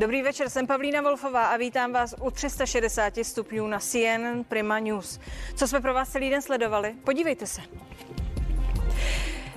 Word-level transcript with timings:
Dobrý 0.00 0.22
večer, 0.22 0.48
jsem 0.48 0.66
Pavlína 0.66 1.00
Wolfová 1.00 1.46
a 1.46 1.56
vítám 1.56 1.92
vás 1.92 2.14
u 2.20 2.30
360 2.30 3.14
stupňů 3.22 3.66
na 3.66 3.78
CNN 3.78 4.44
Prima 4.48 4.78
News. 4.78 5.20
Co 5.56 5.68
jsme 5.68 5.80
pro 5.80 5.94
vás 5.94 6.08
celý 6.08 6.30
den 6.30 6.42
sledovali? 6.42 6.94
Podívejte 7.04 7.46
se. 7.46 7.60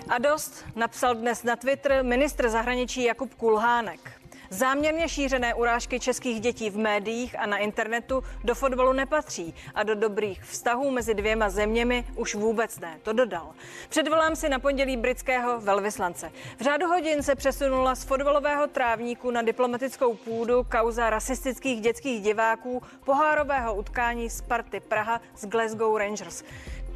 A 0.10 0.18
dost 0.18 0.66
napsal 0.76 1.16
dnes 1.16 1.44
na 1.44 1.56
Twitter 1.56 2.04
ministr 2.06 2.50
zahraničí 2.50 3.04
Jakub 3.04 3.34
Kulhánek. 3.34 4.12
Záměrně 4.54 5.10
šířené 5.10 5.54
urážky 5.54 6.00
českých 6.00 6.40
dětí 6.40 6.70
v 6.70 6.78
médiích 6.78 7.40
a 7.40 7.46
na 7.46 7.58
internetu 7.58 8.24
do 8.44 8.56
fotbalu 8.56 8.94
nepatří 8.94 9.56
a 9.76 9.84
do 9.84 9.96
dobrých 9.96 10.44
vztahů 10.44 10.92
mezi 10.92 11.14
dvěma 11.14 11.50
zeměmi 11.50 12.06
už 12.16 12.36
vůbec 12.36 12.80
ne, 12.80 13.00
to 13.04 13.14
dodal. 13.14 13.54
Předvolám 13.90 14.36
si 14.36 14.50
na 14.50 14.60
pondělí 14.60 14.98
britského 14.98 15.62
velvyslance. 15.62 16.32
V 16.58 16.62
řádu 16.62 16.88
hodin 16.88 17.24
se 17.24 17.36
přesunula 17.36 17.96
z 17.96 18.04
fotbalového 18.04 18.68
trávníku 18.68 19.32
na 19.32 19.42
diplomatickou 19.42 20.14
půdu 20.14 20.64
kauza 20.64 21.10
rasistických 21.10 21.82
dětských 21.82 22.22
diváků 22.22 22.82
pohárového 23.06 23.76
utkání 23.76 24.30
Sparty 24.30 24.80
Praha 24.80 25.22
s 25.36 25.46
Glasgow 25.46 25.98
Rangers. 25.98 26.44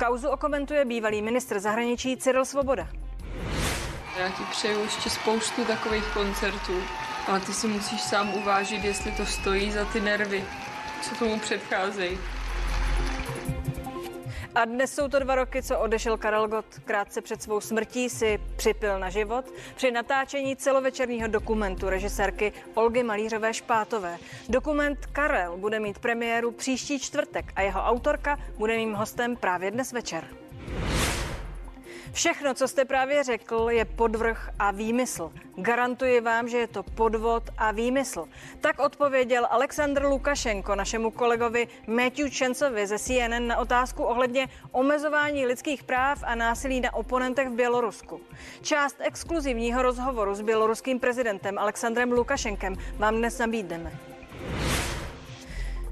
Kauzu 0.05 0.29
okomentuje 0.29 0.85
bývalý 0.85 1.21
ministr 1.21 1.59
zahraničí 1.59 2.17
Cyril 2.17 2.45
Svoboda. 2.45 2.87
Já 4.19 4.29
ti 4.29 4.43
přeju 4.51 4.81
ještě 4.81 5.09
spoustu 5.09 5.65
takových 5.65 6.13
koncertů, 6.13 6.73
ale 7.27 7.39
ty 7.39 7.53
si 7.53 7.67
musíš 7.67 8.01
sám 8.01 8.33
uvážit, 8.33 8.83
jestli 8.83 9.11
to 9.11 9.25
stojí 9.25 9.71
za 9.71 9.85
ty 9.85 9.99
nervy, 9.99 10.43
co 11.01 11.15
tomu 11.15 11.39
předcházejí. 11.39 12.17
A 14.55 14.65
dnes 14.65 14.93
jsou 14.93 15.07
to 15.07 15.19
dva 15.19 15.35
roky, 15.35 15.63
co 15.63 15.79
odešel 15.79 16.17
Karel 16.17 16.47
Gott. 16.47 16.65
Krátce 16.85 17.21
před 17.21 17.41
svou 17.41 17.61
smrtí 17.61 18.09
si 18.09 18.39
připil 18.55 18.99
na 18.99 19.09
život 19.09 19.45
při 19.75 19.91
natáčení 19.91 20.55
celovečerního 20.55 21.27
dokumentu 21.27 21.89
režisérky 21.89 22.53
Olgy 22.73 23.03
Malířové 23.03 23.53
Špátové. 23.53 24.17
Dokument 24.49 25.05
Karel 25.05 25.57
bude 25.57 25.79
mít 25.79 25.99
premiéru 25.99 26.51
příští 26.51 26.99
čtvrtek 26.99 27.51
a 27.55 27.61
jeho 27.61 27.81
autorka 27.81 28.39
bude 28.57 28.77
mým 28.77 28.93
hostem 28.93 29.35
právě 29.35 29.71
dnes 29.71 29.91
večer. 29.91 30.27
Všechno, 32.13 32.53
co 32.53 32.67
jste 32.67 32.85
právě 32.85 33.23
řekl, 33.23 33.67
je 33.69 33.85
podvrh 33.85 34.49
a 34.59 34.71
výmysl. 34.71 35.31
Garantuji 35.55 36.21
vám, 36.21 36.47
že 36.47 36.57
je 36.57 36.67
to 36.67 36.83
podvod 36.83 37.43
a 37.57 37.71
výmysl. 37.71 38.25
Tak 38.61 38.79
odpověděl 38.79 39.47
Aleksandr 39.49 40.05
Lukašenko 40.05 40.75
našemu 40.75 41.11
kolegovi 41.11 41.67
Matthew 41.87 42.29
Čencovi 42.29 42.87
ze 42.87 42.99
CNN 42.99 43.47
na 43.47 43.57
otázku 43.57 44.03
ohledně 44.03 44.47
omezování 44.71 45.45
lidských 45.45 45.83
práv 45.83 46.23
a 46.23 46.35
násilí 46.35 46.81
na 46.81 46.93
oponentech 46.93 47.47
v 47.47 47.55
Bělorusku. 47.55 48.21
Část 48.61 48.95
exkluzivního 48.99 49.81
rozhovoru 49.81 50.35
s 50.35 50.41
běloruským 50.41 50.99
prezidentem 50.99 51.57
Aleksandrem 51.57 52.11
Lukašenkem 52.11 52.75
vám 52.97 53.15
dnes 53.15 53.37
nabídneme. 53.37 54.16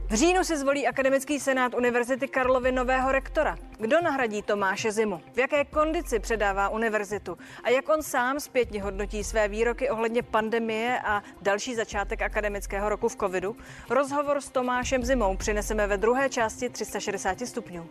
V 0.10 0.14
říjnu 0.14 0.44
si 0.44 0.58
zvolí 0.58 0.88
Akademický 0.88 1.40
senát 1.40 1.74
Univerzity 1.74 2.28
Karlovy 2.28 2.72
nového 2.72 3.12
rektora. 3.12 3.58
Kdo 3.80 4.02
nahradí 4.02 4.42
Tomáše 4.42 4.92
Zimu? 4.92 5.22
V 5.34 5.38
jaké 5.38 5.66
kondici 5.66 6.20
předává 6.20 6.70
univerzitu? 6.70 7.38
A 7.64 7.70
jak 7.70 7.90
on 7.90 8.04
sám 8.04 8.40
zpětně 8.40 8.84
hodnotí 8.84 9.24
své 9.24 9.48
výroky 9.48 9.90
ohledně 9.90 10.24
pandemie 10.24 11.00
a 11.06 11.24
další 11.42 11.76
začátek 11.76 12.22
akademického 12.22 12.90
roku 12.90 13.10
v 13.10 13.16
covidu? 13.16 13.56
Rozhovor 13.90 14.42
s 14.42 14.50
Tomášem 14.50 15.06
Zimou 15.06 15.38
přineseme 15.38 15.88
ve 15.88 15.98
druhé 15.98 16.30
části 16.30 16.70
360 16.70 17.40
stupňů. 17.46 17.90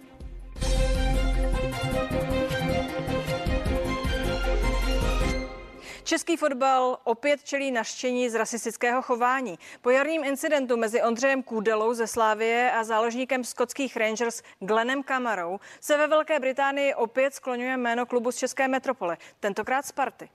Český 6.04 6.36
fotbal 6.36 6.98
opět 7.04 7.44
čelí 7.44 7.70
naštění 7.70 8.30
z 8.30 8.34
rasistického 8.34 9.02
chování. 9.02 9.58
Po 9.80 9.90
jarním 9.90 10.24
incidentu 10.24 10.76
mezi 10.76 11.02
Ondřejem 11.02 11.42
Kůdelou 11.42 11.94
ze 11.94 12.06
Slávie 12.06 12.72
a 12.72 12.84
záložníkem 12.84 13.44
skotských 13.44 13.96
Rangers 13.96 14.42
Glennem 14.60 15.02
Kamarou 15.02 15.60
se 15.80 15.98
ve 15.98 16.06
Velké 16.06 16.40
Británii 16.40 16.94
opět 16.94 17.34
skloňuje 17.34 17.76
jméno 17.76 18.06
klubu 18.06 18.32
z 18.32 18.36
České 18.36 18.68
metropole, 18.68 19.16
tentokrát 19.40 19.86
Sparty. 19.86 20.28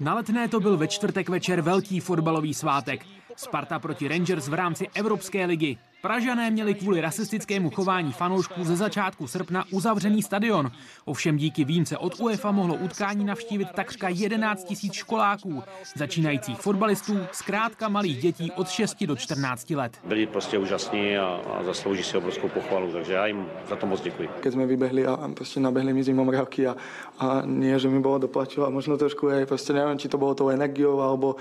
Na 0.00 0.14
letné 0.14 0.48
to 0.48 0.60
byl 0.60 0.76
ve 0.76 0.88
čtvrtek 0.88 1.28
večer 1.28 1.60
velký 1.60 2.00
fotbalový 2.00 2.54
svátek. 2.54 3.00
Sparta 3.36 3.78
proti 3.78 4.08
Rangers 4.08 4.48
v 4.48 4.54
rámci 4.54 4.88
Evropské 4.94 5.46
ligy. 5.46 5.78
Pražané 6.02 6.50
měli 6.50 6.74
kvůli 6.74 7.00
rasistickému 7.00 7.70
chování 7.70 8.12
fanoušků 8.12 8.64
ze 8.64 8.76
začátku 8.76 9.26
srpna 9.26 9.64
uzavřený 9.70 10.22
stadion. 10.22 10.70
Ovšem 11.04 11.36
díky 11.36 11.64
výjimce 11.64 11.98
od 11.98 12.20
UEFA 12.20 12.50
mohlo 12.52 12.74
utkání 12.74 13.24
navštívit 13.24 13.68
takřka 13.74 14.08
11 14.08 14.64
tisíc 14.64 14.92
školáků, 14.92 15.62
začínajících 15.96 16.58
fotbalistů, 16.58 17.18
zkrátka 17.32 17.88
malých 17.88 18.18
dětí 18.18 18.52
od 18.52 18.68
6 18.68 19.04
do 19.04 19.16
14 19.16 19.70
let. 19.70 19.92
Byli 20.04 20.26
prostě 20.26 20.58
úžasní 20.58 21.18
a, 21.18 21.40
a 21.58 21.62
zaslouží 21.62 22.02
si 22.02 22.16
obrovskou 22.16 22.48
pochvalu, 22.48 22.92
takže 22.92 23.12
já 23.12 23.26
jim 23.26 23.46
za 23.68 23.76
to 23.76 23.86
moc 23.86 24.00
děkuji. 24.00 24.28
Keď 24.40 24.52
jsme 24.52 24.66
vybehli 24.66 25.06
a 25.06 25.30
prostě 25.34 25.60
nabehli 25.60 25.92
mi 25.92 26.04
zimomriavky 26.04 26.66
a, 26.66 26.76
a 27.18 27.42
nie, 27.44 27.78
že 27.78 27.88
mi 27.88 28.00
bylo 28.00 28.18
doplačilo 28.18 28.66
a 28.66 28.70
možno 28.70 28.96
trošku 28.96 29.28
aj, 29.28 29.46
prostě 29.46 29.72
nevím, 29.72 29.98
či 29.98 30.08
to 30.08 30.18
bylo 30.18 30.34
tou 30.34 30.48
energiou, 30.48 31.00
alebo 31.00 31.36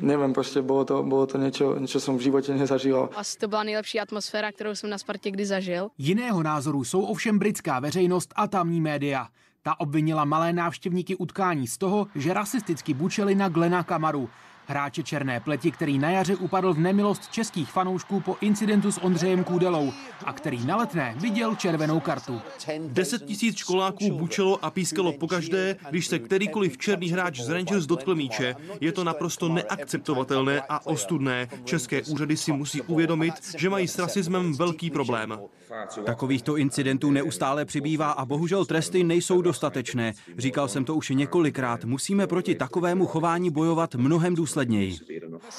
nevím, 0.00 0.32
prostě 0.32 0.62
bylo 0.62 0.84
to, 0.84 1.02
bylo 1.02 1.26
to 1.26 1.38
něco, 1.38 1.78
něco 1.78 2.00
jsem 2.00 2.16
v 2.16 2.20
životě 2.20 2.54
nezažil. 2.54 3.08
Asi 3.16 3.38
to 3.38 3.48
byla 3.48 3.62
nejlepší 3.62 4.00
atmosféra, 4.00 4.52
kterou 4.52 4.74
jsem 4.74 4.90
na 4.90 4.98
Spartě 4.98 5.30
kdy 5.30 5.46
zažil. 5.46 5.88
Jiného 5.98 6.42
názoru 6.42 6.84
jsou 6.84 7.00
ovšem 7.02 7.38
britská 7.38 7.80
veřejnost 7.80 8.32
a 8.36 8.46
tamní 8.46 8.80
média. 8.80 9.28
Ta 9.62 9.80
obvinila 9.80 10.24
malé 10.24 10.52
návštěvníky 10.52 11.16
utkání 11.16 11.66
z 11.66 11.78
toho, 11.78 12.06
že 12.14 12.34
rasisticky 12.34 12.94
bučeli 12.94 13.34
na 13.34 13.48
Glena 13.48 13.82
Kamaru, 13.82 14.28
hráče 14.68 15.02
černé 15.02 15.40
pleti, 15.40 15.70
který 15.70 15.98
na 15.98 16.10
jaře 16.10 16.36
upadl 16.36 16.74
v 16.74 16.78
nemilost 16.78 17.28
českých 17.28 17.72
fanoušků 17.72 18.20
po 18.20 18.36
incidentu 18.40 18.92
s 18.92 19.00
Ondřejem 19.02 19.44
Kůdelou 19.44 19.92
a 20.24 20.32
který 20.32 20.66
na 20.66 20.76
letné 20.76 21.14
viděl 21.20 21.54
červenou 21.54 22.00
kartu. 22.00 22.40
Deset 22.86 23.24
tisíc 23.24 23.56
školáků 23.56 24.18
bučelo 24.18 24.64
a 24.64 24.70
pískalo 24.70 25.12
pokaždé, 25.12 25.76
když 25.90 26.06
se 26.06 26.18
kterýkoliv 26.18 26.78
černý 26.78 27.10
hráč 27.10 27.40
z 27.40 27.48
Rangers 27.48 27.86
dotkl 27.86 28.14
míče. 28.14 28.54
Je 28.80 28.92
to 28.92 29.04
naprosto 29.04 29.48
neakceptovatelné 29.48 30.62
a 30.68 30.86
ostudné. 30.86 31.48
České 31.64 32.02
úřady 32.02 32.36
si 32.36 32.52
musí 32.52 32.82
uvědomit, 32.82 33.34
že 33.58 33.70
mají 33.70 33.88
s 33.88 33.98
rasismem 33.98 34.52
velký 34.52 34.90
problém. 34.90 35.38
Takovýchto 36.04 36.56
incidentů 36.56 37.10
neustále 37.10 37.64
přibývá 37.64 38.10
a 38.10 38.24
bohužel 38.24 38.64
tresty 38.64 39.04
nejsou 39.04 39.42
dostatečné. 39.42 40.12
Říkal 40.38 40.68
jsem 40.68 40.84
to 40.84 40.94
už 40.94 41.08
několikrát. 41.08 41.84
Musíme 41.84 42.26
proti 42.26 42.54
takovému 42.54 43.06
chování 43.06 43.50
bojovat 43.50 43.94
mnohem 43.94 44.34
důsledněji. 44.64 44.98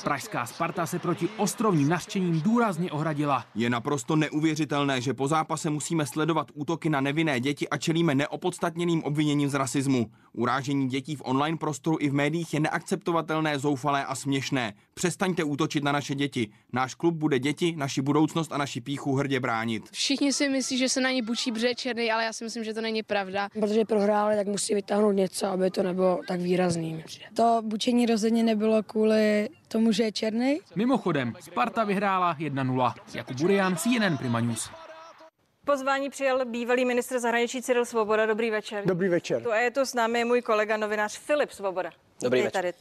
Pražská 0.03 0.45
Sparta 0.45 0.85
se 0.85 0.99
proti 0.99 1.29
ostrovním 1.37 1.89
nařčením 1.89 2.41
důrazně 2.41 2.91
ohradila. 2.91 3.45
Je 3.55 3.69
naprosto 3.69 4.15
neuvěřitelné, 4.15 5.01
že 5.01 5.13
po 5.13 5.27
zápase 5.27 5.69
musíme 5.69 6.05
sledovat 6.05 6.51
útoky 6.53 6.89
na 6.89 7.01
nevinné 7.01 7.39
děti 7.39 7.69
a 7.69 7.77
čelíme 7.77 8.15
neopodstatněným 8.15 9.03
obviněním 9.03 9.49
z 9.49 9.53
rasismu. 9.53 10.11
Urážení 10.33 10.87
dětí 10.87 11.15
v 11.15 11.21
online 11.25 11.57
prostoru 11.57 11.97
i 11.99 12.09
v 12.09 12.13
médiích 12.13 12.53
je 12.53 12.59
neakceptovatelné, 12.59 13.59
zoufalé 13.59 14.05
a 14.05 14.15
směšné. 14.15 14.73
Přestaňte 14.99 15.43
útočit 15.43 15.83
na 15.83 15.91
naše 15.91 16.15
děti. 16.15 16.49
Náš 16.73 16.95
klub 16.95 17.15
bude 17.15 17.39
děti, 17.39 17.75
naši 17.77 18.01
budoucnost 18.01 18.51
a 18.51 18.57
naši 18.57 18.81
píchu 18.81 19.15
hrdě 19.15 19.39
bránit. 19.39 19.89
Všichni 19.91 20.33
si 20.33 20.49
myslí, 20.49 20.77
že 20.77 20.89
se 20.89 21.01
na 21.01 21.11
ní 21.11 21.21
bučí, 21.21 21.53
je 21.61 21.75
černý, 21.75 22.11
ale 22.11 22.23
já 22.23 22.33
si 22.33 22.43
myslím, 22.43 22.63
že 22.63 22.73
to 22.73 22.81
není 22.81 23.03
pravda. 23.03 23.49
Protože 23.59 23.85
prohráli, 23.85 24.35
tak 24.35 24.47
musí 24.47 24.75
vytáhnout 24.75 25.11
něco, 25.11 25.47
aby 25.47 25.71
to 25.71 25.83
nebylo 25.83 26.19
tak 26.27 26.39
výrazný. 26.39 27.03
To 27.35 27.61
bučení 27.63 28.05
rozhodně 28.05 28.43
nebylo 28.43 28.83
kvůli 28.83 29.49
tomu, 29.67 29.91
že 29.91 30.03
je 30.03 30.11
černý. 30.11 30.59
Mimochodem, 30.75 31.33
Sparta 31.39 31.83
vyhrála 31.83 32.35
1-0. 32.35 32.93
Jakub 33.13 33.37
Burian, 33.37 33.75
CNN 33.75 34.17
Prima 34.17 34.39
News. 34.39 34.69
Pozvání 35.65 36.09
přijal 36.09 36.45
bývalý 36.45 36.85
ministr 36.85 37.19
zahraničí 37.19 37.61
Cyril 37.61 37.85
Svoboda. 37.85 38.25
Dobrý 38.25 38.49
večer. 38.49 38.85
Dobrý 38.85 39.09
večer. 39.09 39.47
A 39.51 39.55
je 39.55 39.71
tu 39.71 39.81
s 39.81 39.93
námi 39.93 40.25
můj 40.25 40.41
kolega 40.41 40.77
novinář 40.77 41.17
Filip 41.17 41.51
Svoboda. 41.51 41.91
Dobrý 42.23 42.39
Je 42.39 42.45
večer. 42.45 42.61
Tady. 42.61 42.73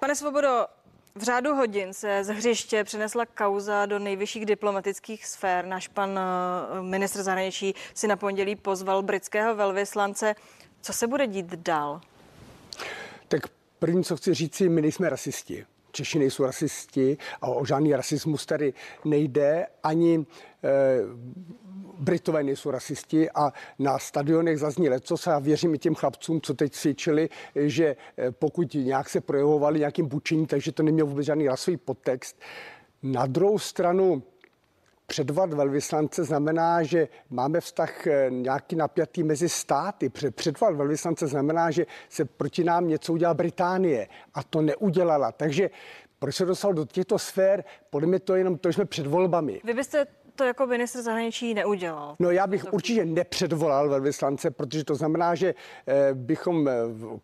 Pane 0.00 0.14
Svobodo, 0.14 0.66
v 1.14 1.22
řádu 1.22 1.54
hodin 1.54 1.92
se 1.92 2.24
z 2.24 2.28
hřiště 2.28 2.84
přenesla 2.84 3.26
kauza 3.26 3.86
do 3.86 3.98
nejvyšších 3.98 4.46
diplomatických 4.46 5.26
sfér. 5.26 5.66
Náš 5.66 5.88
pan 5.88 6.18
eh, 6.18 6.82
ministr 6.82 7.22
zahraničí 7.22 7.74
si 7.94 8.08
na 8.08 8.16
pondělí 8.16 8.56
pozval 8.56 9.02
britského 9.02 9.54
velvyslance. 9.54 10.34
Co 10.80 10.92
se 10.92 11.06
bude 11.06 11.26
dít 11.26 11.46
dál? 11.46 12.00
Tak 13.28 13.42
první, 13.78 14.04
co 14.04 14.16
chci 14.16 14.34
říct, 14.34 14.60
my 14.60 14.82
nejsme 14.82 15.08
rasisti. 15.08 15.66
Češi 15.92 16.18
nejsou 16.18 16.44
rasisti 16.44 17.18
a 17.42 17.46
o 17.46 17.64
žádný 17.64 17.96
rasismus 17.96 18.46
tady 18.46 18.74
nejde. 19.04 19.66
Ani 19.82 20.26
eh, 20.64 20.68
Britové 22.00 22.42
nejsou 22.42 22.70
rasisti 22.70 23.30
a 23.30 23.52
na 23.78 23.98
stadionech 23.98 24.58
zazní 24.58 24.88
lecos 24.88 25.26
a 25.26 25.38
věřím 25.38 25.74
i 25.74 25.78
těm 25.78 25.94
chlapcům, 25.94 26.40
co 26.40 26.54
teď 26.54 26.72
cvičili, 26.72 27.28
že 27.54 27.96
eh, 28.18 28.30
pokud 28.30 28.74
nějak 28.74 29.08
se 29.08 29.20
projevovali 29.20 29.78
nějakým 29.78 30.06
bučením, 30.06 30.46
takže 30.46 30.72
to 30.72 30.82
nemělo 30.82 31.08
vůbec 31.08 31.26
žádný 31.26 31.48
rasový 31.48 31.76
podtext. 31.76 32.40
Na 33.02 33.26
druhou 33.26 33.58
stranu 33.58 34.22
Předvat 35.06 35.52
velvyslance 35.52 36.24
znamená, 36.24 36.82
že 36.82 37.08
máme 37.30 37.60
vztah 37.60 38.06
eh, 38.06 38.26
nějaký 38.30 38.76
napjatý 38.76 39.22
mezi 39.22 39.48
státy. 39.48 40.08
Před- 40.08 40.34
Předvat 40.34 40.74
velvyslance 40.74 41.26
znamená, 41.26 41.70
že 41.70 41.86
se 42.08 42.24
proti 42.24 42.64
nám 42.64 42.88
něco 42.88 43.12
udělá 43.12 43.34
Británie 43.34 44.08
a 44.34 44.42
to 44.42 44.62
neudělala. 44.62 45.32
Takže 45.32 45.70
Proč 46.20 46.34
se 46.34 46.44
dostal 46.44 46.72
do 46.72 46.84
těchto 46.84 47.18
sfér? 47.18 47.64
Podle 47.90 48.08
mě 48.08 48.18
to 48.18 48.34
je 48.34 48.40
jenom 48.40 48.58
to, 48.58 48.68
že 48.68 48.72
jsme 48.72 48.84
před 48.84 49.06
volbami. 49.06 49.60
Vy 49.64 49.74
byste 49.74 50.06
to 50.34 50.44
jako 50.44 50.66
ministr 50.66 51.02
zahraničí 51.02 51.54
neudělal. 51.54 52.16
No 52.18 52.30
já 52.30 52.46
bych 52.46 52.72
určitě 52.72 53.04
nepředvolal 53.04 53.88
velvyslance, 53.88 54.50
protože 54.50 54.84
to 54.84 54.94
znamená, 54.94 55.34
že 55.34 55.54
eh, 55.86 56.14
bychom 56.14 56.68
eh, 56.68 56.72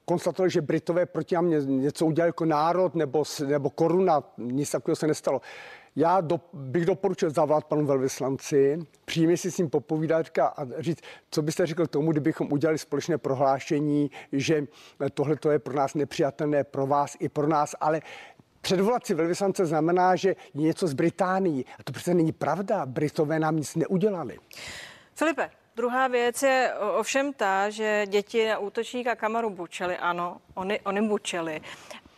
konstatovali, 0.05 0.51
že 0.51 0.61
Britové 0.61 1.07
proti 1.07 1.35
nám 1.35 1.51
něco 1.67 2.07
udělali 2.07 2.29
jako 2.29 2.45
národ 2.45 2.95
nebo, 2.95 3.25
nebo 3.47 3.71
koruna, 3.71 4.23
nic 4.39 4.71
takového 4.71 4.97
se 4.97 5.07
nestalo. 5.07 5.41
Já 5.97 6.21
do, 6.21 6.41
bych 6.53 6.87
doporučil 6.87 7.31
zavolat 7.31 7.65
panu 7.65 7.87
velvyslanci, 7.87 8.79
přímě 9.05 9.37
si 9.37 9.51
s 9.51 9.59
ním 9.59 9.71
popovídat 9.71 10.39
a 10.39 10.55
říct, 10.79 11.01
co 11.31 11.43
byste 11.43 11.67
řekl 11.67 11.87
tomu, 11.87 12.13
kdybychom 12.13 12.53
udělali 12.53 12.79
společné 12.79 13.19
prohlášení, 13.19 14.11
že 14.33 14.67
tohle 15.15 15.37
to 15.37 15.51
je 15.51 15.59
pro 15.59 15.75
nás 15.75 15.95
nepřijatelné, 15.95 16.65
pro 16.65 16.87
vás 16.87 17.17
i 17.21 17.29
pro 17.29 17.47
nás, 17.47 17.75
ale 17.81 18.01
Předvolat 18.61 19.07
si 19.07 19.15
velvyslance 19.15 19.67
znamená, 19.67 20.17
že 20.17 20.29
je 20.29 20.63
něco 20.63 20.87
z 20.87 20.93
Británií. 20.93 21.65
A 21.79 21.83
to 21.83 21.93
přece 21.93 22.15
není 22.15 22.33
pravda. 22.33 22.87
Britové 22.87 23.39
nám 23.39 23.57
nic 23.57 23.77
neudělali. 23.77 24.39
Filipe, 25.15 25.51
Druhá 25.77 26.09
věc 26.09 26.43
je 26.43 26.75
ovšem 26.99 27.33
ta, 27.33 27.71
že 27.71 28.07
děti 28.07 28.49
na 28.49 28.59
útočníka 28.59 29.15
Kamaru 29.15 29.51
bučeli. 29.51 29.97
Ano, 29.97 30.37
oni, 30.55 30.81
oni 30.81 31.09
bučeli. 31.09 31.61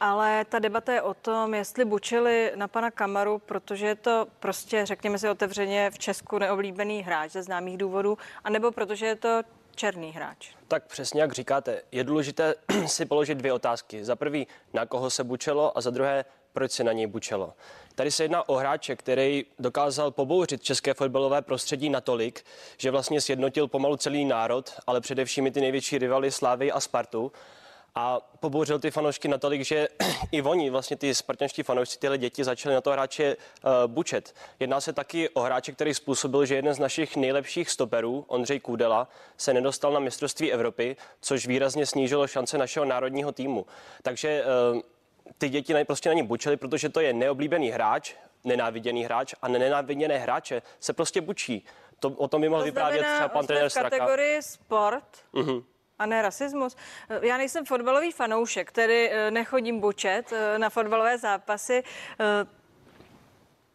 Ale 0.01 0.45
ta 0.45 0.59
debata 0.59 0.93
je 0.93 1.03
o 1.03 1.15
tom, 1.15 1.55
jestli 1.55 1.85
bučili 1.85 2.53
na 2.55 2.69
pana 2.69 2.91
Kamaru, 2.91 3.39
protože 3.39 3.87
je 3.87 3.95
to 3.95 4.27
prostě, 4.41 4.87
řekněme 4.87 5.19
si 5.19 5.29
otevřeně, 5.29 5.91
v 5.91 5.99
Česku 5.99 6.39
neoblíbený 6.39 7.03
hráč 7.03 7.31
ze 7.31 7.43
známých 7.43 7.79
důvodů, 7.79 8.19
anebo 8.45 8.73
protože 8.73 9.07
je 9.07 9.17
to 9.17 9.43
černý 9.79 10.13
hráč. 10.13 10.51
Tak 10.69 10.87
přesně 10.87 11.21
jak 11.21 11.33
říkáte, 11.33 11.83
je 11.93 12.05
důležité 12.05 12.55
si 12.87 13.07
položit 13.07 13.35
dvě 13.35 13.53
otázky. 13.53 14.05
Za 14.05 14.17
prvý, 14.17 14.47
na 14.73 14.87
koho 14.87 15.11
se 15.11 15.25
bučelo 15.25 15.79
a 15.79 15.81
za 15.81 15.91
druhé, 15.91 16.25
proč 16.53 16.73
se 16.73 16.85
na 16.85 16.93
něj 16.93 17.07
bučelo. 17.07 17.55
Tady 17.95 18.11
se 18.11 18.25
jedná 18.25 18.49
o 18.49 18.55
hráče, 18.55 18.97
který 18.97 19.45
dokázal 19.59 20.11
pobouřit 20.11 20.63
české 20.63 20.95
fotbalové 20.95 21.43
prostředí 21.43 21.91
natolik, 21.91 22.45
že 22.77 22.91
vlastně 22.91 23.21
sjednotil 23.21 23.69
pomalu 23.69 23.97
celý 23.97 24.25
národ, 24.25 24.75
ale 24.87 25.01
především 25.01 25.47
i 25.47 25.51
ty 25.51 25.61
největší 25.61 25.99
rivaly 25.99 26.31
Slávy 26.31 26.73
a 26.73 26.81
Spartu 26.81 27.33
a 27.95 28.21
pobouřil 28.41 28.79
ty 28.79 28.91
fanoušky 28.91 29.29
natolik, 29.29 29.63
že 29.65 29.89
i 30.33 30.43
oni, 30.43 30.71
vlastně 30.71 30.97
ty 30.97 31.15
spartanští 31.15 31.63
fanoušci, 31.63 31.99
tyhle 31.99 32.19
děti 32.19 32.45
začali 32.45 32.75
na 32.75 32.81
to 32.81 32.91
hráče 32.91 33.37
uh, 33.37 33.71
bučet. 33.87 34.35
Jedná 34.61 34.81
se 34.81 34.93
taky 34.93 35.29
o 35.29 35.41
hráče, 35.41 35.73
který 35.73 35.95
způsobil, 35.95 36.47
že 36.47 36.55
jeden 36.55 36.75
z 36.75 36.79
našich 36.79 37.17
nejlepších 37.17 37.71
stoperů, 37.71 38.25
Ondřej 38.29 38.61
Kůdela, 38.61 39.09
se 39.37 39.55
nedostal 39.55 39.93
na 39.93 40.01
mistrovství 40.01 40.53
Evropy, 40.53 40.97
což 41.21 41.47
výrazně 41.47 41.87
snížilo 41.87 42.27
šance 42.27 42.59
našeho 42.59 42.85
národního 42.85 43.33
týmu. 43.33 43.67
Takže 44.03 44.45
uh, 44.75 44.81
ty 45.39 45.49
děti 45.49 45.85
prostě 45.85 46.09
na 46.09 46.15
ní 46.15 46.23
bučili, 46.23 46.57
protože 46.57 46.89
to 46.89 47.01
je 47.01 47.13
neoblíbený 47.13 47.71
hráč, 47.71 48.15
nenáviděný 48.45 49.05
hráč 49.05 49.35
a 49.43 49.49
nenáviděné 49.49 50.19
hráče 50.19 50.63
se 50.81 50.93
prostě 50.93 51.21
bučí. 51.21 51.65
To, 52.01 52.09
o 52.09 52.29
tom 52.29 52.41
by 52.41 52.49
mohl 52.49 52.65
vyprávět 52.65 53.07
třeba 53.15 53.29
pan 53.29 53.47
trenér 53.47 53.71
Straka. 53.71 53.91
kategorii 53.91 54.43
sport. 54.43 55.05
Uh-huh 55.35 55.65
a 55.99 56.07
ne 56.07 56.23
rasismus. 56.23 56.77
Já 57.23 57.37
nejsem 57.37 57.65
fotbalový 57.65 58.13
fanoušek, 58.13 58.73
tedy 58.73 59.11
eh, 59.13 59.31
nechodím 59.31 59.81
bučet 59.81 60.33
eh, 60.33 60.59
na 60.59 60.71
fotbalové 60.71 61.19
zápasy. 61.19 61.83
Eh, 62.21 62.47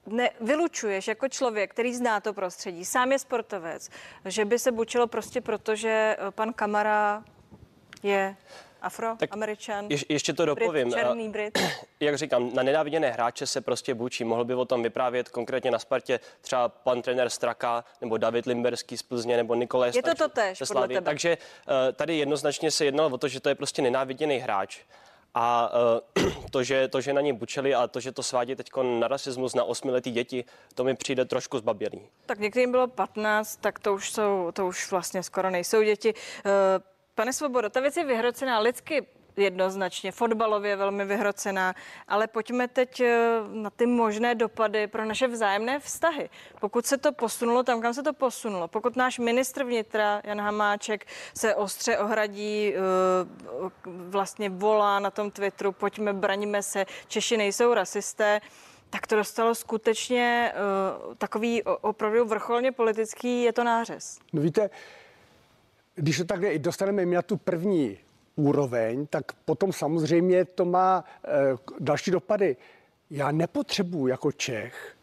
ne, 0.08 0.30
vylučuješ 0.42 1.08
jako 1.08 1.28
člověk, 1.28 1.72
který 1.72 1.96
zná 1.96 2.20
to 2.20 2.34
prostředí, 2.34 2.86
sám 2.86 3.12
je 3.12 3.20
sportovec, 3.20 3.90
že 4.26 4.46
by 4.46 4.60
se 4.60 4.72
bučilo 4.72 5.08
prostě 5.08 5.42
proto, 5.42 5.76
že 5.76 6.18
pan 6.30 6.54
Kamara 6.54 7.24
je 8.04 8.36
afroameričan. 8.84 9.86
Je, 9.90 9.98
ještě 10.10 10.34
to 10.34 10.46
dopovím. 10.46 10.90
Brit, 10.90 11.04
černý 11.04 11.30
Brit. 11.30 11.60
Jak 12.00 12.18
říkám, 12.18 12.54
na 12.54 12.64
nenáviděné 12.64 13.12
hráče 13.12 13.48
se 13.48 13.62
prostě 13.62 13.94
bučí. 13.94 14.24
Mohl 14.24 14.46
by 14.46 14.56
o 14.56 14.66
tom 14.66 14.84
vyprávět 14.84 15.30
konkrétně 15.30 15.72
na 15.72 15.80
Spartě 15.80 16.20
třeba 16.42 16.70
pan 16.70 17.02
trenér 17.02 17.30
Straka, 17.30 17.86
nebo 18.02 18.18
David 18.18 18.46
Limberský 18.46 18.98
z 18.98 19.04
Plzně, 19.04 19.38
nebo 19.38 19.56
Nikolaj 19.56 19.92
Je 19.96 20.04
to 20.04 20.16
to 20.16 20.30
tež, 20.30 20.64
podle 20.68 20.88
tebe. 20.88 21.02
Takže 21.02 21.38
uh, 21.38 21.74
tady 21.94 22.18
jednoznačně 22.18 22.72
se 22.72 22.86
jednalo 22.86 23.10
o 23.10 23.18
to, 23.18 23.28
že 23.28 23.40
to 23.40 23.50
je 23.50 23.56
prostě 23.56 23.82
nenáviděný 23.82 24.38
hráč. 24.38 24.80
A 25.34 25.72
uh, 26.16 26.32
to, 26.52 26.64
že, 26.64 26.88
to, 26.88 27.02
že 27.02 27.14
na 27.14 27.22
ně 27.22 27.34
bučeli 27.34 27.76
a 27.76 27.88
to, 27.88 28.00
že 28.00 28.12
to 28.12 28.24
svádí 28.24 28.56
teď 28.56 28.70
na 29.00 29.08
rasismus 29.08 29.56
na 29.56 29.64
osmiletý 29.64 30.12
děti, 30.12 30.46
to 30.76 30.84
mi 30.84 30.96
přijde 30.96 31.26
trošku 31.26 31.58
zbabělý. 31.58 32.02
Tak 32.26 32.40
některým 32.40 32.72
bylo 32.72 32.88
15, 32.88 33.56
tak 33.56 33.80
to 33.80 33.94
už 33.94 34.12
jsou, 34.12 34.52
to 34.54 34.68
už 34.68 34.92
vlastně 34.92 35.24
skoro 35.24 35.50
nejsou 35.50 35.84
děti. 35.84 36.14
Pane 37.16 37.34
Svobodo, 37.34 37.70
ta 37.70 37.80
věc 37.80 37.98
je 37.98 38.06
vyhrocená 38.06 38.60
lidsky 38.60 39.08
jednoznačně, 39.38 40.12
fotbalově 40.12 40.76
velmi 40.76 41.06
vyhrocená, 41.06 41.74
ale 42.08 42.28
pojďme 42.28 42.68
teď 42.68 43.00
eh, 43.00 43.18
na 43.52 43.70
ty 43.70 43.86
možné 43.86 44.36
dopady 44.36 44.88
pro 44.88 45.06
naše 45.06 45.28
vzájemné 45.28 45.80
vztahy. 45.80 46.30
Pokud 46.60 46.86
se 46.86 46.98
to 46.98 47.12
posunulo 47.12 47.64
tam, 47.64 47.82
kam 47.82 47.94
se 47.94 48.04
to 48.04 48.14
posunulo, 48.14 48.68
pokud 48.68 48.96
náš 48.96 49.20
ministr 49.20 49.64
vnitra 49.64 50.22
Jan 50.24 50.42
Hamáček 50.42 51.06
se 51.38 51.56
ostře 51.56 51.98
ohradí, 51.98 52.74
eh, 52.76 52.80
vlastně 53.86 54.50
volá 54.50 55.00
na 55.00 55.12
tom 55.12 55.32
Twitteru, 55.32 55.72
pojďme, 55.72 56.14
braníme 56.14 56.64
se, 56.64 56.86
Češi 57.08 57.38
nejsou 57.38 57.74
rasisté, 57.74 58.42
tak 58.90 59.08
to 59.08 59.16
dostalo 59.16 59.56
skutečně 59.56 60.54
uh, 61.08 61.16
takový 61.16 61.64
opravdu 61.64 62.26
vrcholně 62.26 62.72
politický, 62.72 63.44
je 63.44 63.54
to 63.54 63.64
nářez. 63.64 64.20
No 64.34 64.42
víte, 64.42 64.70
když 65.96 66.18
to 66.18 66.26
takhle 66.26 66.60
dostaneme 66.60 67.06
na 67.06 67.22
tu 67.22 67.38
první 67.38 67.98
úroveň, 68.36 69.08
tak 69.08 69.32
potom 69.34 69.74
samozřejmě 69.74 70.46
to 70.46 70.66
má 70.66 71.04
e, 71.26 71.30
další 71.80 72.12
dopady. 72.12 72.56
Já 73.10 73.32
nepotřebuji 73.32 74.08
jako 74.08 74.32
Čech 74.32 74.96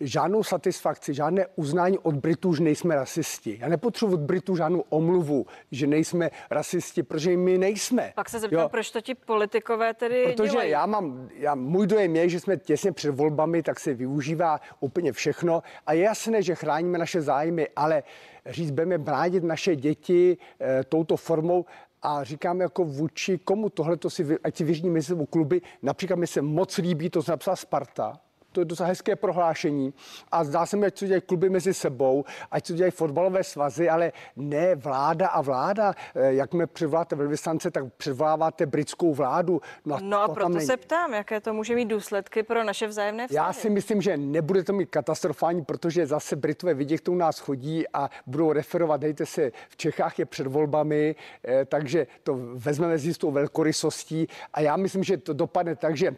žádnou 0.00 0.42
satisfakci, 0.42 1.14
žádné 1.14 1.46
uznání 1.56 1.98
od 1.98 2.14
Britů, 2.14 2.54
že 2.54 2.62
nejsme 2.62 2.94
rasisti. 2.94 3.58
Já 3.60 3.68
nepotřebuji 3.68 4.14
od 4.14 4.20
Britů 4.20 4.56
žádnou 4.56 4.84
omluvu, 4.88 5.46
že 5.70 5.86
nejsme 5.86 6.30
rasisti, 6.50 7.02
protože 7.02 7.36
my 7.36 7.58
nejsme. 7.58 8.12
Pak 8.14 8.28
se 8.28 8.40
zeptám, 8.40 8.60
jo. 8.60 8.68
proč 8.68 8.90
to 8.90 9.00
ti 9.00 9.14
politikové 9.14 9.94
tedy 9.94 10.24
Protože 10.24 10.50
dělají? 10.50 10.70
já 10.70 10.86
mám, 10.86 11.28
já, 11.34 11.54
můj 11.54 11.86
dojem 11.86 12.16
je, 12.16 12.28
že 12.28 12.40
jsme 12.40 12.56
těsně 12.56 12.92
před 12.92 13.10
volbami, 13.10 13.62
tak 13.62 13.80
se 13.80 13.94
využívá 13.94 14.60
úplně 14.80 15.12
všechno 15.12 15.62
a 15.86 15.92
je 15.92 16.02
jasné, 16.02 16.42
že 16.42 16.54
chráníme 16.54 16.98
naše 16.98 17.20
zájmy, 17.20 17.68
ale 17.76 18.02
říct, 18.46 18.70
budeme 18.70 18.98
bránit 18.98 19.44
naše 19.44 19.76
děti 19.76 20.36
e, 20.60 20.84
touto 20.84 21.16
formou, 21.16 21.64
a 22.02 22.24
říkám 22.24 22.60
jako 22.60 22.84
vůči 22.84 23.38
komu 23.38 23.68
tohle 23.68 23.96
to 23.96 24.10
si, 24.10 24.38
ať 24.44 24.56
si 24.56 24.64
vyřní 24.64 24.90
mezi 24.90 25.14
kluby, 25.30 25.60
například 25.82 26.16
mi 26.16 26.26
se 26.26 26.42
moc 26.42 26.76
líbí, 26.76 27.10
to 27.10 27.20
napsala 27.28 27.56
Sparta, 27.56 28.20
to 28.58 28.62
je 28.62 28.64
docela 28.64 28.88
hezké 28.88 29.16
prohlášení 29.16 29.94
a 30.32 30.44
zdá 30.44 30.66
se 30.66 30.76
mi, 30.76 30.86
ať 30.86 30.94
co 30.94 31.06
dělají 31.06 31.22
kluby 31.22 31.50
mezi 31.50 31.74
sebou, 31.74 32.24
ať 32.50 32.66
co 32.66 32.72
dělají 32.72 32.90
fotbalové 32.90 33.44
svazy, 33.44 33.88
ale 33.88 34.12
ne 34.36 34.74
vláda 34.74 35.28
a 35.28 35.40
vláda. 35.40 35.94
Eh, 36.14 36.34
jak 36.34 36.54
mě 36.54 36.66
předvoláte 36.66 37.16
velvyslance, 37.16 37.70
tak 37.70 37.84
předvoláváte 37.96 38.66
britskou 38.66 39.14
vládu. 39.14 39.60
No 39.84 39.96
a, 39.96 39.98
no 40.02 40.22
a 40.22 40.28
proto 40.28 40.48
ne... 40.48 40.60
se 40.60 40.76
ptám, 40.76 41.14
jaké 41.14 41.40
to 41.40 41.52
může 41.54 41.74
mít 41.74 41.88
důsledky 41.88 42.42
pro 42.42 42.64
naše 42.64 42.86
vzájemné 42.86 43.28
vztahy. 43.28 43.46
Já 43.46 43.52
si 43.52 43.70
myslím, 43.70 44.02
že 44.02 44.16
nebude 44.16 44.64
to 44.64 44.72
mít 44.72 44.90
katastrofální, 44.90 45.64
protože 45.64 46.06
zase 46.06 46.36
Britové 46.36 46.74
vidí, 46.74 46.98
k 46.98 47.08
nás 47.08 47.38
chodí 47.38 47.84
a 47.94 48.10
budou 48.26 48.52
referovat, 48.52 49.00
dejte 49.00 49.26
se, 49.26 49.50
v 49.68 49.76
Čechách 49.76 50.18
je 50.18 50.26
před 50.26 50.46
volbami, 50.46 51.14
eh, 51.44 51.64
takže 51.64 52.06
to 52.22 52.38
vezmeme 52.54 52.98
s 52.98 53.06
jistou 53.06 53.30
velkorysostí 53.30 54.26
a 54.52 54.60
já 54.60 54.76
myslím, 54.76 55.04
že 55.04 55.16
to 55.16 55.32
dopadne 55.32 55.76
tak, 55.76 55.96
že 55.96 56.16